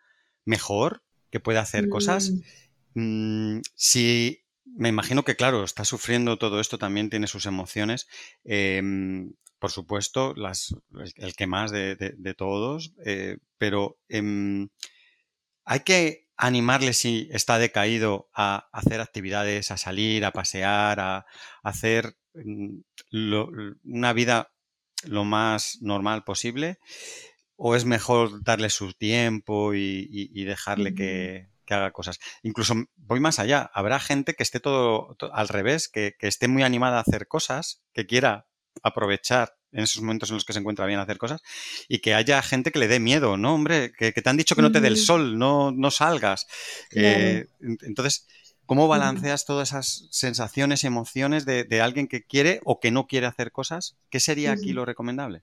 mejor, 0.45 1.05
que 1.31 1.41
puede 1.41 1.59
hacer 1.59 1.89
cosas, 1.89 2.31
mm. 2.31 2.41
Mm, 2.95 3.63
si 3.75 4.45
me 4.65 4.89
imagino 4.89 5.25
que, 5.25 5.37
claro, 5.37 5.65
está 5.65 5.85
sufriendo 5.85 6.39
todo 6.39 6.61
esto, 6.61 6.79
también 6.79 7.11
tiene 7.11 7.27
sus 7.27 7.47
emociones. 7.47 8.09
Em, 8.45 9.33
por 9.59 9.71
supuesto, 9.71 10.35
las, 10.35 10.75
el, 11.17 11.35
que 11.35 11.47
más 11.47 11.71
de, 11.71 11.95
de, 11.97 12.35
todos, 12.35 12.95
eh, 13.05 13.39
pero 13.59 13.99
eh, 14.09 14.67
hay 15.65 15.81
que 15.81 16.29
animarle 16.37 16.93
si 16.93 17.29
está 17.31 17.59
decaído 17.59 18.29
a 18.35 18.69
hacer 18.73 19.01
actividades, 19.01 19.71
a 19.71 19.77
salir, 19.77 20.25
a 20.25 20.33
pasear, 20.33 20.99
a, 20.99 21.27
hacer 21.63 22.17
lo, 23.11 23.51
una 23.85 24.13
vida 24.13 24.53
lo 25.05 25.25
más 25.25 25.79
normal 25.81 26.25
posible, 26.25 26.79
o 27.57 27.77
es 27.77 27.85
mejor 27.85 28.43
darle 28.43 28.71
su 28.71 28.93
tiempo 28.93 29.75
y, 29.75 30.09
y, 30.11 30.45
dejarle 30.45 30.95
que, 30.95 31.49
que, 31.65 31.75
haga 31.75 31.93
cosas. 31.93 32.19
Incluso 32.43 32.75
voy 32.97 33.21
más 33.21 33.39
allá, 33.39 33.71
habrá 33.75 34.01
gente 34.01 34.35
que 34.35 34.43
esté 34.43 34.61
todo, 34.61 35.15
todo 35.17 35.35
al 35.35 35.49
revés, 35.49 35.89
que, 35.89 36.15
que 36.19 36.29
esté 36.29 36.49
muy 36.49 36.63
animada 36.63 36.99
a 36.99 37.03
hacer 37.03 37.29
cosas, 37.29 37.83
que 37.93 38.07
quiera 38.07 38.47
aprovechar 38.83 39.55
en 39.73 39.85
esos 39.85 40.03
momentos 40.03 40.31
en 40.31 40.37
los 40.37 40.45
que 40.45 40.53
se 40.53 40.59
encuentra 40.59 40.87
bien 40.87 41.01
hacer 41.01 41.19
cosas 41.19 41.41
y 41.89 42.01
que 42.01 42.15
haya 42.15 42.43
gente 42.43 42.71
que 42.73 42.79
le 42.79 42.89
dé 42.89 43.01
miedo, 43.01 43.37
¿no? 43.37 43.55
Hombre, 43.55 43.93
que, 43.93 44.13
te 44.13 44.29
han 44.29 44.37
dicho 44.37 44.55
que 44.55 44.63
no 44.63 44.71
te 44.71 44.81
dé 44.81 44.89
el 44.89 44.99
sol, 44.99 45.39
no, 45.39 45.73
no 45.73 45.91
salgas. 45.91 46.47
Eh, 46.93 47.47
entonces, 47.61 48.27
¿cómo 48.73 48.89
balanceas 48.89 49.45
todas 49.45 49.69
esas 49.69 50.07
sensaciones 50.09 50.83
emociones 50.85 51.45
de, 51.45 51.65
de, 51.65 51.83
alguien 51.83 52.09
que 52.09 52.25
quiere 52.25 52.63
o 52.65 52.81
que 52.81 52.91
no 52.91 53.07
quiere 53.07 53.27
hacer 53.27 53.53
cosas? 53.53 53.99
¿Qué 54.09 54.19
sería 54.19 54.53
aquí 54.53 54.73
lo 54.73 54.87
recomendable? 54.87 55.43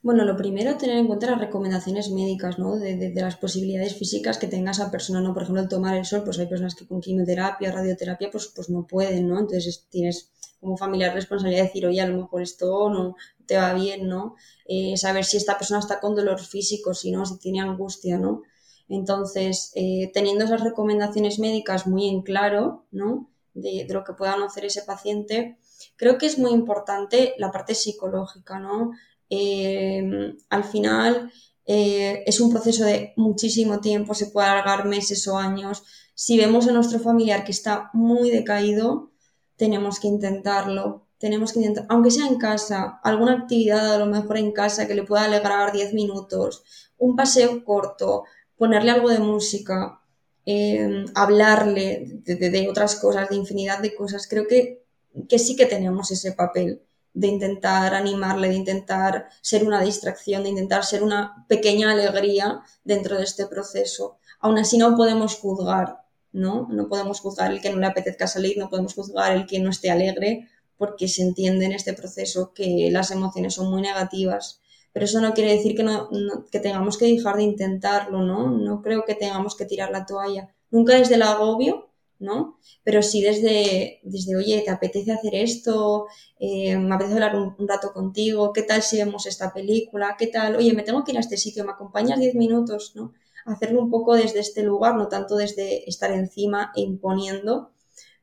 Bueno, 0.00 0.24
lo 0.24 0.36
primero, 0.36 0.76
tener 0.76 0.98
en 0.98 1.08
cuenta 1.08 1.28
las 1.28 1.40
recomendaciones 1.40 2.08
médicas, 2.12 2.56
¿no? 2.56 2.76
De, 2.76 2.96
de, 2.96 3.10
de, 3.10 3.20
las 3.20 3.34
posibilidades 3.34 3.96
físicas 3.96 4.38
que 4.38 4.46
tenga 4.46 4.70
esa 4.70 4.92
persona, 4.92 5.20
¿no? 5.20 5.34
Por 5.34 5.42
ejemplo, 5.42 5.60
el 5.60 5.68
tomar 5.68 5.96
el 5.96 6.04
sol, 6.04 6.22
pues 6.24 6.38
hay 6.38 6.46
personas 6.46 6.76
que 6.76 6.86
con 6.86 7.00
quimioterapia, 7.00 7.72
radioterapia, 7.72 8.30
pues, 8.30 8.46
pues 8.54 8.70
no 8.70 8.86
pueden, 8.86 9.26
¿no? 9.26 9.40
Entonces 9.40 9.88
tienes 9.90 10.30
como 10.60 10.76
familiar 10.76 11.12
responsabilidad 11.12 11.62
de 11.62 11.66
decir, 11.66 11.84
oye, 11.84 12.00
a 12.00 12.06
lo 12.06 12.16
mejor 12.16 12.42
esto 12.42 12.90
no 12.90 13.16
te 13.44 13.56
va 13.56 13.74
bien, 13.74 14.06
¿no? 14.06 14.36
Eh, 14.68 14.96
saber 14.96 15.24
si 15.24 15.36
esta 15.36 15.58
persona 15.58 15.80
está 15.80 15.98
con 15.98 16.14
dolor 16.14 16.38
físico, 16.38 16.94
si 16.94 17.10
no, 17.10 17.26
si 17.26 17.40
tiene 17.40 17.60
angustia, 17.60 18.18
¿no? 18.18 18.42
Entonces, 18.90 19.70
eh, 19.76 20.10
teniendo 20.12 20.44
esas 20.44 20.62
recomendaciones 20.62 21.38
médicas 21.38 21.86
muy 21.86 22.08
en 22.08 22.22
claro, 22.22 22.86
¿no? 22.90 23.30
De, 23.54 23.86
lo 23.88 24.02
que 24.04 24.14
puedan 24.14 24.42
hacer 24.42 24.64
ese 24.64 24.82
paciente, 24.82 25.58
creo 25.96 26.18
que 26.18 26.26
es 26.26 26.38
muy 26.38 26.50
importante 26.50 27.34
la 27.38 27.52
parte 27.52 27.74
psicológica, 27.76 28.58
¿no? 28.58 28.90
Eh, 29.30 30.34
al 30.48 30.64
final 30.64 31.30
eh, 31.66 32.24
es 32.26 32.40
un 32.40 32.50
proceso 32.50 32.84
de 32.84 33.12
muchísimo 33.16 33.80
tiempo, 33.80 34.12
se 34.14 34.26
puede 34.26 34.48
alargar 34.48 34.86
meses 34.86 35.26
o 35.28 35.38
años. 35.38 35.84
Si 36.14 36.36
vemos 36.36 36.66
a 36.66 36.72
nuestro 36.72 36.98
familiar 36.98 37.44
que 37.44 37.52
está 37.52 37.90
muy 37.92 38.30
decaído, 38.30 39.12
tenemos 39.54 40.00
que 40.00 40.08
intentarlo, 40.08 41.06
tenemos 41.18 41.52
que 41.52 41.60
intentar, 41.60 41.86
aunque 41.90 42.10
sea 42.10 42.26
en 42.26 42.38
casa, 42.38 42.98
alguna 43.04 43.34
actividad 43.34 43.94
a 43.94 43.98
lo 43.98 44.06
mejor 44.06 44.38
en 44.38 44.50
casa 44.50 44.88
que 44.88 44.96
le 44.96 45.04
pueda 45.04 45.24
alegrar 45.24 45.70
10 45.70 45.94
minutos, 45.94 46.64
un 46.98 47.14
paseo 47.14 47.64
corto, 47.64 48.24
ponerle 48.60 48.90
algo 48.90 49.08
de 49.08 49.20
música, 49.20 50.02
eh, 50.44 51.06
hablarle 51.14 52.20
de, 52.26 52.36
de, 52.36 52.50
de, 52.50 52.68
otras 52.68 52.96
cosas, 52.96 53.30
de 53.30 53.36
infinidad 53.36 53.78
de 53.78 53.94
cosas. 53.94 54.26
Creo 54.28 54.46
que, 54.46 54.84
que 55.30 55.38
sí 55.38 55.56
que 55.56 55.64
tenemos 55.64 56.10
ese 56.10 56.32
papel 56.32 56.82
de 57.14 57.28
intentar 57.28 57.94
animarle, 57.94 58.50
de 58.50 58.56
intentar 58.56 59.30
ser 59.40 59.64
una 59.64 59.80
distracción, 59.80 60.42
de 60.42 60.50
intentar 60.50 60.84
ser 60.84 61.02
una 61.02 61.46
pequeña 61.48 61.90
alegría 61.90 62.60
dentro 62.84 63.16
de 63.16 63.24
este 63.24 63.46
proceso. 63.46 64.18
Aún 64.40 64.58
así 64.58 64.76
no 64.76 64.94
podemos 64.94 65.36
juzgar, 65.36 66.04
¿no? 66.30 66.68
No 66.70 66.86
podemos 66.90 67.20
juzgar 67.20 67.50
el 67.52 67.62
que 67.62 67.70
no 67.70 67.78
le 67.78 67.86
apetezca 67.86 68.26
salir, 68.26 68.58
no 68.58 68.68
podemos 68.68 68.92
juzgar 68.92 69.32
el 69.32 69.46
que 69.46 69.58
no 69.58 69.70
esté 69.70 69.90
alegre, 69.90 70.50
porque 70.76 71.08
se 71.08 71.22
entiende 71.22 71.64
en 71.64 71.72
este 71.72 71.94
proceso 71.94 72.52
que 72.52 72.90
las 72.92 73.10
emociones 73.10 73.54
son 73.54 73.70
muy 73.70 73.80
negativas. 73.80 74.59
Pero 74.92 75.04
eso 75.04 75.20
no 75.20 75.34
quiere 75.34 75.52
decir 75.52 75.76
que, 75.76 75.82
no, 75.82 76.08
que 76.50 76.60
tengamos 76.60 76.98
que 76.98 77.06
dejar 77.06 77.36
de 77.36 77.44
intentarlo, 77.44 78.22
¿no? 78.22 78.50
No 78.50 78.82
creo 78.82 79.04
que 79.04 79.14
tengamos 79.14 79.56
que 79.56 79.64
tirar 79.64 79.90
la 79.90 80.06
toalla. 80.06 80.52
Nunca 80.70 80.96
desde 80.96 81.14
el 81.14 81.22
agobio, 81.22 81.90
¿no? 82.20 82.58
Pero 82.84 83.02
sí 83.02 83.22
desde, 83.22 84.00
desde 84.02 84.36
oye, 84.36 84.62
¿te 84.62 84.70
apetece 84.70 85.12
hacer 85.12 85.34
esto? 85.34 86.06
Eh, 86.38 86.76
me 86.76 86.94
apetece 86.94 87.14
hablar 87.14 87.34
un, 87.36 87.68
rato 87.68 87.92
contigo, 87.92 88.52
¿qué 88.52 88.62
tal 88.62 88.82
si 88.82 88.98
vemos 88.98 89.26
esta 89.26 89.52
película? 89.52 90.16
¿Qué 90.18 90.26
tal? 90.26 90.56
Oye, 90.56 90.72
me 90.74 90.82
tengo 90.82 91.02
que 91.02 91.12
ir 91.12 91.16
a 91.16 91.20
este 91.20 91.36
sitio, 91.36 91.64
¿me 91.64 91.72
acompañas 91.72 92.20
10 92.20 92.34
minutos? 92.34 92.92
¿no? 92.94 93.12
Hacerlo 93.46 93.80
un 93.80 93.90
poco 93.90 94.14
desde 94.14 94.40
este 94.40 94.62
lugar, 94.62 94.96
no 94.96 95.08
tanto 95.08 95.36
desde 95.36 95.88
estar 95.88 96.12
encima 96.12 96.72
e 96.76 96.82
imponiendo, 96.82 97.70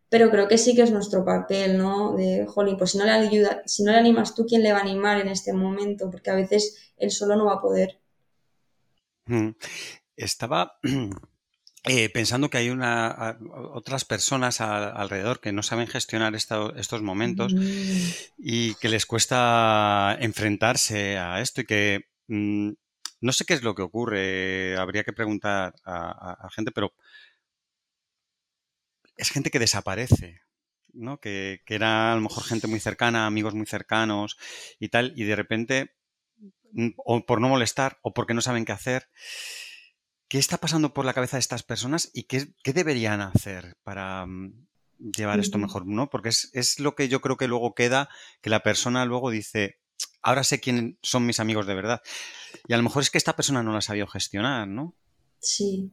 pero 0.09 0.29
creo 0.31 0.47
que 0.47 0.57
sí 0.57 0.75
que 0.75 0.83
es 0.83 0.91
nuestro 0.91 1.25
papel, 1.25 1.77
¿no? 1.77 2.15
De, 2.15 2.45
jolín, 2.47 2.77
pues 2.77 2.91
si 2.91 2.97
no 2.97 3.05
le 3.05 3.11
ayuda, 3.11 3.61
si 3.65 3.83
no 3.83 3.91
le 3.91 3.97
animas 3.97 4.35
tú, 4.35 4.45
¿quién 4.45 4.63
le 4.63 4.71
va 4.71 4.79
a 4.79 4.81
animar 4.81 5.19
en 5.19 5.27
este 5.27 5.53
momento? 5.53 6.09
Porque 6.09 6.29
a 6.29 6.35
veces 6.35 6.93
él 6.97 7.11
solo 7.11 7.35
no 7.35 7.45
va 7.45 7.55
a 7.55 7.61
poder. 7.61 7.99
Estaba 10.15 10.79
eh, 11.83 12.09
pensando 12.09 12.49
que 12.49 12.57
hay 12.57 12.69
una, 12.69 13.37
otras 13.73 14.05
personas 14.05 14.61
alrededor 14.61 15.41
que 15.41 15.51
no 15.51 15.61
saben 15.61 15.87
gestionar 15.87 16.35
estos 16.35 17.01
momentos 17.01 17.53
mm. 17.53 18.09
y 18.37 18.75
que 18.75 18.87
les 18.87 19.05
cuesta 19.05 20.15
enfrentarse 20.21 21.17
a 21.17 21.41
esto 21.41 21.61
y 21.61 21.65
que 21.65 22.05
mm, 22.27 22.69
no 23.19 23.31
sé 23.33 23.43
qué 23.43 23.55
es 23.55 23.63
lo 23.63 23.75
que 23.75 23.81
ocurre, 23.81 24.77
habría 24.77 25.03
que 25.03 25.11
preguntar 25.11 25.73
a 25.83 26.47
gente, 26.53 26.71
pero 26.71 26.93
es 29.17 29.29
gente 29.29 29.51
que 29.51 29.59
desaparece, 29.59 30.41
¿no? 30.93 31.19
Que, 31.19 31.61
era 31.67 32.11
a 32.11 32.15
lo 32.15 32.21
mejor 32.21 32.43
gente 32.43 32.67
muy 32.67 32.79
cercana, 32.79 33.25
amigos 33.25 33.53
muy 33.53 33.65
cercanos 33.65 34.37
y 34.79 34.89
tal, 34.89 35.13
y 35.15 35.23
de 35.23 35.35
repente, 35.35 35.95
mm, 36.71 36.89
o 36.97 37.25
por 37.25 37.41
no 37.41 37.49
molestar, 37.49 37.99
o 38.01 38.13
porque 38.13 38.33
no 38.33 38.41
saben 38.41 38.65
qué 38.65 38.71
hacer, 38.71 39.09
¿qué 40.27 40.37
está 40.37 40.57
pasando 40.57 40.93
por 40.93 41.05
la 41.05 41.13
cabeza 41.13 41.37
de 41.37 41.41
estas 41.41 41.63
personas 41.63 42.09
y 42.13 42.23
qué, 42.23 42.47
deberían 42.63 43.21
hacer 43.21 43.77
para 43.83 44.25
mm, 44.25 44.67
llevar 45.15 45.39
esto 45.39 45.57
mejor, 45.57 45.85
¿no? 45.85 46.09
Porque 46.09 46.29
es, 46.29 46.49
es, 46.53 46.79
lo 46.79 46.95
que 46.95 47.07
yo 47.07 47.21
creo 47.21 47.37
que 47.37 47.47
luego 47.47 47.75
queda, 47.75 48.09
que 48.41 48.49
la 48.49 48.63
persona 48.63 49.05
luego 49.05 49.29
dice, 49.29 49.79
ahora 50.21 50.43
sé 50.43 50.59
quién 50.59 50.97
son 51.01 51.25
mis 51.25 51.39
amigos 51.39 51.67
de 51.67 51.75
verdad. 51.75 52.01
Y 52.67 52.73
a 52.73 52.77
lo 52.77 52.83
mejor 52.83 53.01
es 53.01 53.09
que 53.09 53.17
esta 53.17 53.35
persona 53.35 53.63
no 53.63 53.71
la 53.71 53.79
ha 53.79 53.81
sabido 53.81 54.07
gestionar, 54.07 54.67
¿no? 54.67 54.95
Sí. 55.39 55.91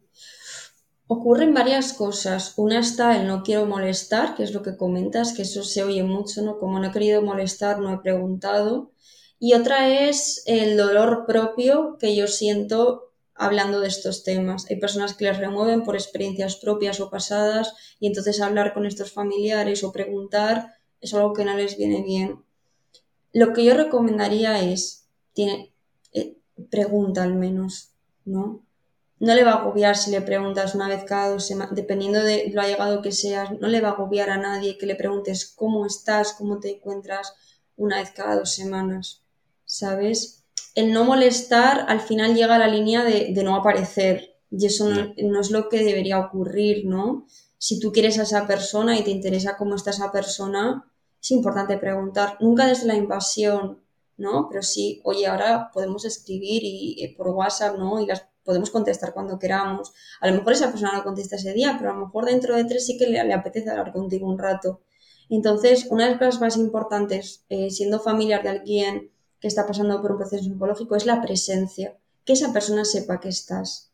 Ocurren 1.07 1.53
varias 1.53 1.93
cosas. 1.93 2.55
Una 2.57 2.79
está 2.79 3.17
el 3.17 3.27
no 3.27 3.43
quiero 3.43 3.67
molestar, 3.67 4.35
que 4.35 4.43
es 4.43 4.53
lo 4.53 4.63
que 4.63 4.77
comentas, 4.77 5.35
que 5.35 5.43
eso 5.43 5.63
se 5.63 5.83
oye 5.83 6.03
mucho, 6.03 6.43
¿no? 6.43 6.59
Como 6.59 6.79
no 6.79 6.89
he 6.89 6.93
querido 6.93 7.21
molestar, 7.21 7.79
no 7.79 7.93
he 7.93 7.99
preguntado. 7.99 8.93
Y 9.39 9.53
otra 9.53 9.89
es 10.09 10.43
el 10.47 10.77
dolor 10.77 11.25
propio 11.27 11.99
que 11.99 12.17
yo 12.17 12.27
siento 12.27 13.13
hablando 13.35 13.81
de 13.81 13.89
estos 13.89 14.23
temas. 14.23 14.67
Hay 14.71 14.77
personas 14.77 15.15
que 15.15 15.25
les 15.27 15.39
remueven 15.39 15.83
por 15.83 15.95
experiencias 15.95 16.57
propias 16.57 17.01
o 17.01 17.11
pasadas 17.11 17.75
y 18.01 18.07
entonces 18.07 18.41
hablar 18.41 18.73
con 18.73 18.87
estos 18.87 19.13
familiares 19.13 19.85
o 19.85 19.93
preguntar 19.93 20.75
es 21.01 21.13
algo 21.13 21.35
que 21.35 21.45
no 21.45 21.55
les 21.55 21.77
viene 21.77 22.03
bien. 22.03 22.43
Lo 23.33 23.53
que 23.53 23.65
yo 23.65 23.75
recomendaría 23.75 24.61
es, 24.63 25.07
tiene, 25.35 25.75
eh, 26.13 26.39
pregunta 26.71 27.23
al 27.23 27.35
menos, 27.35 27.93
¿no? 28.25 28.64
No 29.25 29.35
le 29.35 29.43
va 29.43 29.53
a 29.53 29.55
agobiar 29.57 29.97
si 29.97 30.11
le 30.11 30.21
preguntas 30.21 30.75
una 30.75 30.89
vez 30.89 31.05
cada 31.05 31.31
dos 31.31 31.47
semanas, 31.47 31.75
dependiendo 31.75 32.23
de 32.23 32.51
lo 32.53 32.61
allegado 32.61 33.01
que 33.01 33.11
seas, 33.11 33.51
no 33.59 33.69
le 33.69 33.81
va 33.81 33.89
a 33.89 33.93
agobiar 33.93 34.29
a 34.29 34.37
nadie 34.37 34.77
que 34.77 34.87
le 34.87 34.97
preguntes 34.97 35.47
cómo 35.47 35.87
estás, 35.87 36.35
cómo 36.35 36.61
te 36.61 36.73
encuentras 36.73 37.33
una 37.77 37.99
vez 37.99 38.11
cada 38.11 38.37
dos 38.37 38.55
semanas, 38.55 39.23
¿sabes? 39.65 40.45
El 40.75 40.93
no 40.93 41.05
molestar 41.05 41.87
al 41.89 42.01
final 42.01 42.35
llega 42.35 42.57
a 42.57 42.59
la 42.59 42.69
línea 42.69 43.03
de, 43.03 43.33
no 43.43 43.57
aparecer 43.57 44.37
y 44.51 44.67
eso 44.67 44.91
no, 44.91 45.15
no, 45.17 45.41
es 45.41 45.51
lo 45.51 45.69
que 45.69 45.83
debería 45.83 46.19
ocurrir, 46.19 46.85
¿no? 46.85 47.27
Si 47.57 47.81
tú 47.81 47.93
quieres 47.93 48.19
a 48.19 48.25
esa 48.25 48.47
persona 48.47 48.99
y 48.99 49.05
te 49.05 49.11
interesa 49.11 49.57
cómo 49.57 49.75
está 49.75 49.91
esa 49.91 50.13
persona, 50.13 50.85
es 51.21 51.31
importante 51.31 51.79
preguntar, 51.79 52.37
nunca 52.41 52.67
desde 52.67 52.87
la 52.87 52.95
invasión, 52.95 53.83
¿no? 54.19 54.49
Pero 54.51 54.63
sí, 54.63 55.01
oye, 55.03 55.27
ahora 55.27 55.71
podemos 55.73 56.05
escribir 56.05 56.63
y, 56.63 57.03
eh, 57.03 57.15
por 57.17 57.29
WhatsApp, 57.29 57.79
¿no? 57.79 58.01
Y 58.01 58.07
las 58.07 58.27
podemos 58.45 58.71
contestar 58.71 59.13
cuando 59.15 59.39
queramos. 59.39 59.93
A 60.21 60.29
lo 60.29 60.35
mejor 60.35 60.53
esa 60.53 60.71
persona 60.71 60.93
no 60.93 61.03
contesta 61.03 61.37
ese 61.37 61.53
día, 61.53 61.77
pero 61.79 61.91
a 61.91 61.95
lo 61.95 62.07
mejor 62.07 62.27
dentro 62.27 62.55
de 62.57 62.65
tres 62.65 62.87
sí 62.87 62.97
que 62.97 63.07
le, 63.07 63.33
apetece 63.33 63.71
hablar 63.71 63.93
contigo 63.93 64.29
un 64.29 64.39
rato. 64.39 64.81
Entonces, 65.31 65.87
una 65.91 66.05
de 66.05 66.11
las 66.11 66.19
cosas 66.19 66.41
más 66.41 66.57
importantes, 66.57 67.45
eh, 67.49 67.71
siendo 67.71 67.99
familiar 67.99 68.43
de 68.43 68.51
alguien 68.51 69.11
que 69.41 69.49
está 69.49 69.67
pasando 69.67 70.01
por 70.01 70.13
un 70.13 70.19
proceso 70.19 70.45
psicológico, 70.45 70.97
es 70.97 71.07
la 71.07 71.21
presencia. 71.21 71.97
Que 72.25 72.35
esa 72.35 72.53
persona 72.53 72.85
sepa 72.85 73.21
que 73.21 73.29
estás. 73.29 73.91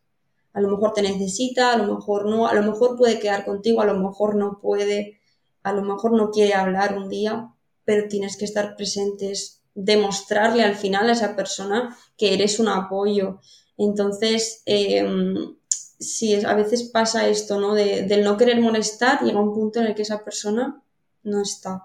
A 0.53 0.61
lo 0.61 0.69
mejor 0.69 0.93
te 0.93 1.01
necesita, 1.01 1.73
a 1.73 1.77
lo 1.77 1.95
mejor 1.95 2.25
no, 2.25 2.47
a 2.47 2.53
lo 2.53 2.63
mejor 2.63 2.97
puede 2.97 3.19
quedar 3.19 3.45
contigo, 3.45 3.81
a 3.81 3.85
lo 3.85 3.95
mejor 3.95 4.35
no 4.35 4.59
puede, 4.61 5.19
a 5.63 5.71
lo 5.71 5.81
mejor 5.81 6.11
no 6.13 6.29
quiere 6.29 6.53
hablar 6.53 6.97
un 6.97 7.07
día, 7.07 7.53
pero 7.85 8.09
tienes 8.09 8.35
que 8.37 8.45
estar 8.45 8.75
presentes, 8.75 9.61
demostrarle 9.73 10.63
al 10.63 10.75
final 10.75 11.09
a 11.09 11.13
esa 11.13 11.35
persona 11.35 11.97
que 12.17 12.33
eres 12.33 12.59
un 12.59 12.67
apoyo, 12.67 13.39
entonces, 13.85 14.63
em, 14.65 15.55
si 15.99 16.33
a 16.43 16.53
veces 16.55 16.83
pasa 16.83 17.27
esto, 17.27 17.59
¿no? 17.59 17.73
De, 17.73 18.03
del 18.03 18.23
no 18.23 18.37
querer 18.37 18.59
molestar, 18.59 19.21
llega 19.23 19.39
un 19.39 19.53
punto 19.53 19.79
en 19.79 19.87
el 19.87 19.95
que 19.95 20.01
esa 20.01 20.23
persona 20.23 20.83
no 21.23 21.41
está. 21.41 21.83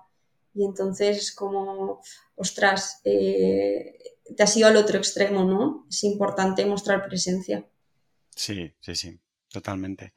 Y 0.54 0.64
entonces 0.64 1.18
es 1.18 1.34
como, 1.34 2.00
ostras, 2.34 3.00
eh, 3.04 3.98
te 4.34 4.42
has 4.42 4.56
ido 4.56 4.68
al 4.68 4.76
otro 4.76 4.96
extremo, 4.96 5.44
¿no? 5.44 5.86
Es 5.90 6.02
importante 6.04 6.64
mostrar 6.64 7.06
presencia. 7.06 7.66
Sí, 8.34 8.72
sí, 8.80 8.94
sí, 8.94 9.20
totalmente. 9.50 10.14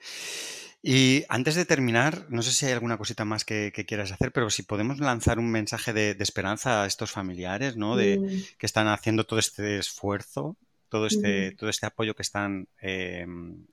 Y 0.82 1.26
antes 1.28 1.56
de 1.56 1.66
terminar, 1.66 2.26
no 2.30 2.42
sé 2.42 2.54
si 2.54 2.66
hay 2.66 2.72
alguna 2.72 2.98
cosita 2.98 3.26
más 3.26 3.44
que, 3.44 3.74
quieras 3.86 4.14
hacer, 4.14 4.32
pero 4.32 4.50
si 4.50 4.64
podemos 4.64 5.00
lanzar 5.00 5.40
un 5.40 5.52
mensaje 5.52 5.92
de, 5.92 6.16
esperanza 6.20 6.84
a 6.84 6.86
estos 6.86 7.12
familiares, 7.12 7.76
¿no? 7.76 7.98
De 7.98 8.18
mm. 8.18 8.58
que 8.58 8.66
están 8.66 8.88
haciendo 8.88 9.26
todo 9.26 9.40
este 9.40 9.78
esfuerzo 9.78 10.58
todo 10.90 11.06
este, 11.08 11.56
todo 11.58 11.70
este 11.70 11.86
apoyo 11.86 12.16
que 12.16 12.24
están 12.24 12.68
em, 12.82 13.66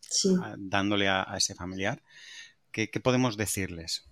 dándole 0.59 1.09
a, 1.09 1.35
ese 1.37 1.55
familiar. 1.55 2.03
¿Qué, 2.71 2.89
podemos 3.03 3.37
decirles? 3.37 4.05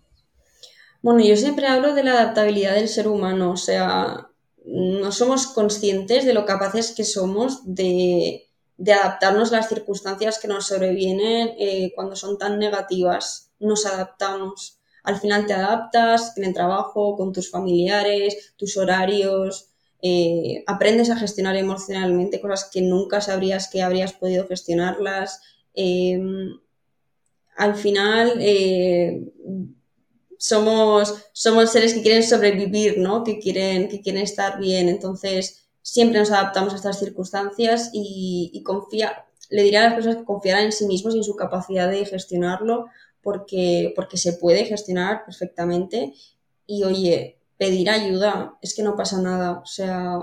Bueno, 1.03 1.23
yo 1.23 1.37
siempre 1.37 1.67
hablo 1.67 1.95
de 1.95 2.03
la 2.03 2.12
adaptabilidad 2.12 2.75
del 2.75 2.88
ser 2.88 3.09
humano, 3.09 3.53
o 3.53 3.57
sea, 3.59 4.29
no 4.64 5.12
somos 5.12 5.49
conscientes 5.49 6.25
de 6.25 6.33
lo 6.33 6.47
capaces 6.47 6.93
que 6.93 7.05
somos 7.05 7.61
de, 7.64 8.49
adaptarnos 8.81 9.53
a 9.53 9.57
las 9.57 9.69
circunstancias 9.69 10.38
que 10.38 10.49
nos 10.49 10.67
sobrevienen 10.67 11.55
eh, 11.59 11.93
cuando 11.95 12.17
son 12.17 12.38
tan 12.38 12.59
negativas. 12.59 13.51
Nos 13.61 13.85
adaptamos. 13.85 14.81
Al 15.03 15.21
final 15.21 15.47
te 15.47 15.53
adaptas 15.53 16.37
en 16.38 16.45
el 16.45 16.55
trabajo, 16.55 17.17
con 17.17 17.35
tus 17.35 17.51
familiares, 17.51 18.55
tus 18.57 18.79
horarios, 18.79 19.74
eh, 20.07 20.62
aprendes 20.67 21.09
a 21.09 21.17
gestionar 21.17 21.57
emocionalmente 21.57 22.38
cosas 22.38 22.69
que 22.71 22.83
nunca 22.83 23.23
sabrías 23.23 23.69
que 23.69 23.81
habrías 23.81 24.12
podido 24.12 24.47
gestionarlas. 24.47 25.40
Em, 25.73 26.59
al 27.57 27.75
final 27.75 28.37
eh, 28.38 29.33
somos, 30.37 31.14
somos 31.33 31.73
seres 31.73 31.95
que 31.95 32.03
quieren 32.03 32.23
sobrevivir, 32.23 32.99
¿no? 32.99 33.25
que, 33.25 33.38
quieren, 33.38 33.88
que 33.88 34.03
quieren 34.03 34.23
estar 34.23 34.61
bien. 34.61 34.90
Entonces, 34.90 35.69
siempre 35.81 36.19
nos 36.19 36.31
adaptamos 36.31 36.75
a 36.75 36.77
estas 36.77 36.99
circunstancias 36.99 37.88
y, 37.95 38.62
confía, 38.62 39.25
le 39.49 39.62
diré 39.62 39.79
a 39.79 39.85
las 39.85 39.95
personas 39.95 40.19
que 40.19 40.25
confiaran 40.27 40.64
en 40.64 40.73
sí 40.73 40.87
mismos 40.87 41.14
y 41.14 41.19
en 41.19 41.25
su 41.25 41.35
capacidad 41.35 41.90
de 41.90 42.05
gestionarlo, 42.05 42.88
porque, 43.23 43.95
porque 43.97 44.19
se 44.19 44.35
puede 44.35 44.67
gestionar 44.67 45.25
perfectamente. 45.25 46.12
Y 46.67 46.85
oye, 46.85 47.38
pedir 47.59 47.90
ayuda, 47.90 48.59
es 48.62 48.75
que 48.75 48.83
no 48.83 48.97
pasa 48.97 49.21
nada. 49.21 49.61
O 49.61 49.67
sea, 49.67 50.21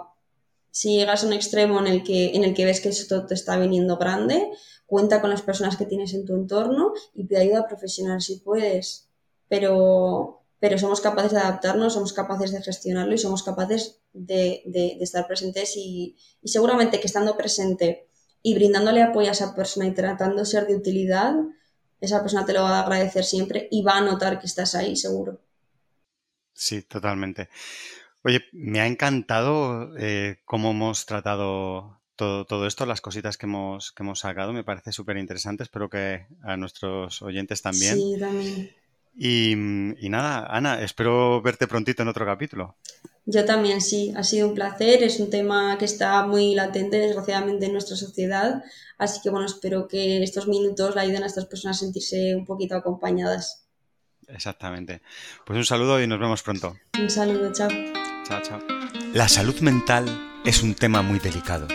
si 0.72 0.96
llegas 0.96 1.24
a 1.24 1.28
un 1.28 1.34
extremo 1.34 1.80
en 1.80 1.88
el 1.88 2.04
que, 2.04 2.36
en 2.36 2.44
el 2.44 2.54
que 2.54 2.66
ves 2.66 2.82
que 2.82 2.90
esto 2.90 3.26
te 3.26 3.34
está 3.34 3.58
viniendo 3.58 3.98
grande, 3.98 4.52
cuenta 4.86 5.22
con 5.22 5.30
las 5.30 5.42
personas 5.42 5.78
que 5.78 5.86
tienes 5.86 6.14
en 6.14 6.26
tu 6.26 6.36
entorno 6.36 6.94
y 7.14 7.26
pide 7.26 7.42
ayuda 7.42 7.68
profesional 7.68 8.22
si 8.22 8.38
puedes. 8.38 9.10
Pero, 9.48 10.44
pero 10.60 10.78
somos 10.78 11.02
capaces 11.02 11.32
de 11.32 11.40
adaptarnos, 11.40 11.94
somos 11.94 12.14
capaces 12.14 12.52
de 12.52 12.62
gestionarlo 12.62 13.14
y 13.14 13.18
somos 13.18 13.44
capaces 13.44 14.00
de, 14.14 14.64
estar 15.02 15.28
presentes 15.28 15.76
y, 15.76 16.18
y, 16.42 16.50
seguramente 16.50 17.00
que 17.00 17.08
estando 17.08 17.38
presente 17.38 18.08
y 18.42 18.56
brindándole 18.56 19.02
apoyo 19.02 19.30
a 19.30 19.34
esa 19.34 19.56
persona 19.56 19.88
y 19.88 19.94
tratando 19.94 20.38
de 20.38 20.46
ser 20.46 20.68
de 20.68 20.76
utilidad, 20.76 21.36
esa 22.00 22.22
persona 22.22 22.46
te 22.46 22.54
lo 22.54 22.64
va 22.64 22.80
a 22.80 22.82
agradecer 22.82 23.24
siempre 23.24 23.68
y 23.72 23.84
va 23.84 23.98
a 23.98 24.02
notar 24.02 24.40
que 24.40 24.48
estás 24.48 24.76
ahí, 24.76 24.96
seguro. 24.96 25.40
Sí, 26.62 26.84
totalmente. 26.84 27.50
Oye, 28.24 28.42
me 28.52 28.82
ha 28.82 28.86
encantado 28.86 29.98
eh, 29.98 30.42
cómo 30.46 30.70
hemos 30.70 31.08
tratado 31.08 32.00
todo, 32.16 32.46
todo, 32.46 32.68
esto, 32.68 32.86
las 32.86 33.02
cositas 33.02 33.36
que 33.36 33.48
hemos, 33.48 33.92
que 33.92 34.04
hemos 34.04 34.20
sacado, 34.20 34.54
me 34.54 34.64
parece 34.64 34.92
súper 34.92 35.18
interesante. 35.18 35.64
Espero 35.64 35.90
que 35.90 36.28
a 36.44 36.58
nuestros 36.58 37.24
oyentes 37.24 37.64
también. 37.64 37.96
Sí, 37.96 38.16
también. 38.20 38.72
Y, 39.16 39.54
y, 40.06 40.10
nada, 40.10 40.46
Ana, 40.56 40.84
espero 40.84 41.42
verte 41.42 41.66
prontito 41.66 42.04
en 42.04 42.10
otro 42.10 42.28
capítulo. 42.28 42.76
Yo 43.26 43.44
también, 43.44 43.82
sí, 43.82 44.14
ha 44.16 44.24
sido 44.24 44.48
un 44.48 44.54
placer. 44.54 45.02
Es 45.02 45.20
un 45.20 45.32
tema 45.32 45.80
que 45.80 45.86
está 45.86 46.28
muy 46.28 46.54
latente, 46.54 46.98
desgraciadamente, 46.98 47.66
en 47.66 47.74
nuestra 47.74 47.96
sociedad. 47.96 48.64
Así 49.00 49.20
que, 49.24 49.32
bueno, 49.32 49.48
espero 49.48 49.88
que 49.88 50.22
estos 50.22 50.48
minutos 50.48 50.94
le 50.94 51.02
ayuden 51.02 51.24
a 51.24 51.26
estas 51.26 51.48
personas 51.48 51.78
a 51.78 51.86
sentirse 51.86 52.36
un 52.36 52.46
poquito 52.46 52.76
acompañadas. 52.76 53.61
Exactamente. 54.34 55.02
Pues 55.46 55.58
un 55.58 55.66
saludo 55.66 56.02
y 56.02 56.08
nos 56.08 56.20
vemos 56.20 56.44
pronto. 56.44 56.78
Un 57.00 57.10
saludo, 57.10 57.52
chao. 57.54 57.70
Chao, 58.28 58.42
chao. 58.42 58.60
La 59.14 59.28
salud 59.28 59.60
mental 59.62 60.06
es 60.46 60.64
un 60.64 60.74
tema 60.74 61.02
muy 61.02 61.20
delicado. 61.20 61.68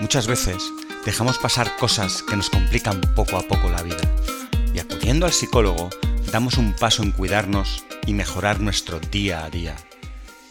Muchas 0.00 0.26
veces 0.26 0.62
dejamos 1.04 1.38
pasar 1.38 1.76
cosas 1.76 2.22
que 2.22 2.36
nos 2.36 2.50
complican 2.50 3.00
poco 3.14 3.36
a 3.36 3.42
poco 3.42 3.68
la 3.68 3.82
vida. 3.82 4.00
Y 4.72 4.78
acudiendo 4.78 5.26
al 5.26 5.32
psicólogo, 5.32 5.90
damos 6.32 6.58
un 6.58 6.74
paso 6.74 7.02
en 7.02 7.12
cuidarnos 7.12 7.84
y 8.06 8.14
mejorar 8.14 8.60
nuestro 8.60 9.00
día 9.00 9.44
a 9.44 9.50
día. 9.50 9.76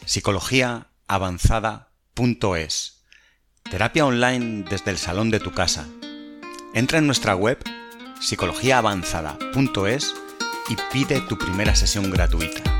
Psicologiaavanzada.es 0.05 2.99
Terapia 3.69 4.05
online 4.05 4.65
desde 4.69 4.91
el 4.91 4.97
salón 4.97 5.29
de 5.29 5.39
tu 5.39 5.51
casa. 5.51 5.87
Entra 6.73 6.97
en 6.97 7.05
nuestra 7.05 7.35
web 7.35 7.59
psicologiaavanzada.es 8.19 10.15
y 10.69 10.77
pide 10.93 11.21
tu 11.21 11.37
primera 11.37 11.75
sesión 11.75 12.09
gratuita. 12.09 12.78